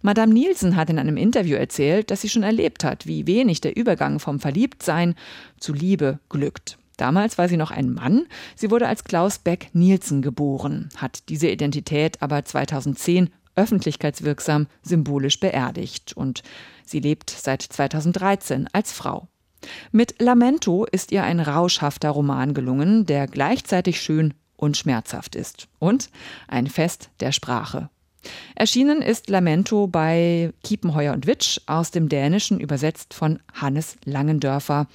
Madame 0.00 0.32
Nielsen 0.32 0.76
hat 0.76 0.90
in 0.90 0.98
einem 0.98 1.16
Interview 1.16 1.56
erzählt, 1.56 2.10
dass 2.10 2.22
sie 2.22 2.28
schon 2.28 2.42
erlebt 2.42 2.84
hat, 2.84 3.06
wie 3.06 3.26
wenig 3.26 3.60
der 3.60 3.76
Übergang 3.76 4.18
vom 4.18 4.40
Verliebtsein 4.40 5.14
zu 5.58 5.74
Liebe 5.74 6.18
glückt. 6.28 6.78
Damals 6.96 7.38
war 7.38 7.48
sie 7.48 7.56
noch 7.56 7.70
ein 7.70 7.92
Mann. 7.92 8.26
Sie 8.56 8.70
wurde 8.70 8.86
als 8.86 9.04
Klaus 9.04 9.38
Beck 9.38 9.70
Nielsen 9.72 10.22
geboren, 10.22 10.90
hat 10.96 11.28
diese 11.28 11.48
Identität 11.48 12.20
aber 12.20 12.44
2010 12.44 13.30
öffentlichkeitswirksam 13.60 14.66
symbolisch 14.82 15.38
beerdigt 15.38 16.12
und 16.14 16.42
sie 16.84 17.00
lebt 17.00 17.30
seit 17.30 17.62
2013 17.62 18.68
als 18.72 18.92
Frau. 18.92 19.28
Mit 19.92 20.20
Lamento 20.20 20.86
ist 20.86 21.12
ihr 21.12 21.22
ein 21.22 21.38
rauschhafter 21.38 22.10
Roman 22.10 22.54
gelungen, 22.54 23.06
der 23.06 23.26
gleichzeitig 23.26 24.00
schön 24.00 24.34
und 24.56 24.76
schmerzhaft 24.76 25.34
ist 25.34 25.68
und 25.78 26.10
ein 26.48 26.66
Fest 26.66 27.10
der 27.20 27.32
Sprache. 27.32 27.90
Erschienen 28.54 29.00
ist 29.00 29.30
Lamento 29.30 29.86
bei 29.86 30.52
Kiepenheuer 30.62 31.14
und 31.14 31.26
Witsch 31.26 31.60
aus 31.66 31.90
dem 31.90 32.08
Dänischen 32.08 32.60
übersetzt 32.60 33.14
von 33.14 33.38
Hannes 33.54 33.96
Langendörfer. 34.04 34.86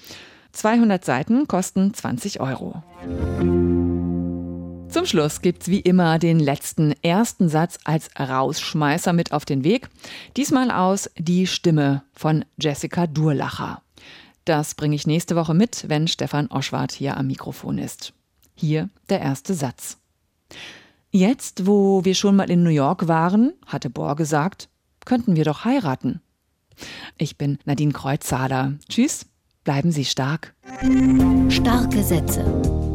200 0.52 1.04
Seiten 1.04 1.48
kosten 1.48 1.94
20 1.94 2.40
Euro. 2.40 2.84
Zum 4.96 5.06
Schluss 5.06 5.42
gibt's 5.42 5.68
wie 5.68 5.82
immer 5.82 6.20
den 6.20 6.40
letzten 6.40 6.94
ersten 7.02 7.50
Satz 7.50 7.80
als 7.84 8.10
Rausschmeißer 8.18 9.12
mit 9.12 9.34
auf 9.34 9.44
den 9.44 9.66
Weg. 9.66 9.90
Diesmal 10.38 10.72
aus 10.72 11.10
Die 11.18 11.48
Stimme 11.48 12.04
von 12.14 12.46
Jessica 12.58 13.06
Durlacher. 13.06 13.82
Das 14.46 14.74
bringe 14.74 14.96
ich 14.96 15.06
nächste 15.06 15.36
Woche 15.36 15.54
mit, 15.54 15.90
wenn 15.90 16.08
Stefan 16.08 16.48
Oschwart 16.48 16.94
hier 16.94 17.18
am 17.18 17.28
Mikrofon 17.28 17.78
ist. 17.78 18.14
Hier 18.56 18.88
der 19.10 19.20
erste 19.20 19.54
Satz. 19.54 19.98
Jetzt, 21.12 21.68
wo 21.68 22.06
wir 22.06 22.16
schon 22.16 22.38
mal 22.38 22.50
in 22.50 22.64
New 22.64 22.70
York 22.70 23.10
waren, 23.10 23.52
hatte 23.66 23.90
Bohr 23.90 24.16
gesagt, 24.16 24.70
könnten 25.04 25.36
wir 25.36 25.44
doch 25.44 25.66
heiraten. 25.66 26.22
Ich 27.18 27.38
bin 27.38 27.58
Nadine 27.66 27.92
Kreuzhaler. 27.92 28.76
Tschüss, 28.88 29.26
bleiben 29.66 29.92
Sie 29.92 30.06
stark. 30.06 30.56
Starke 31.50 32.02
Sätze 32.02 32.95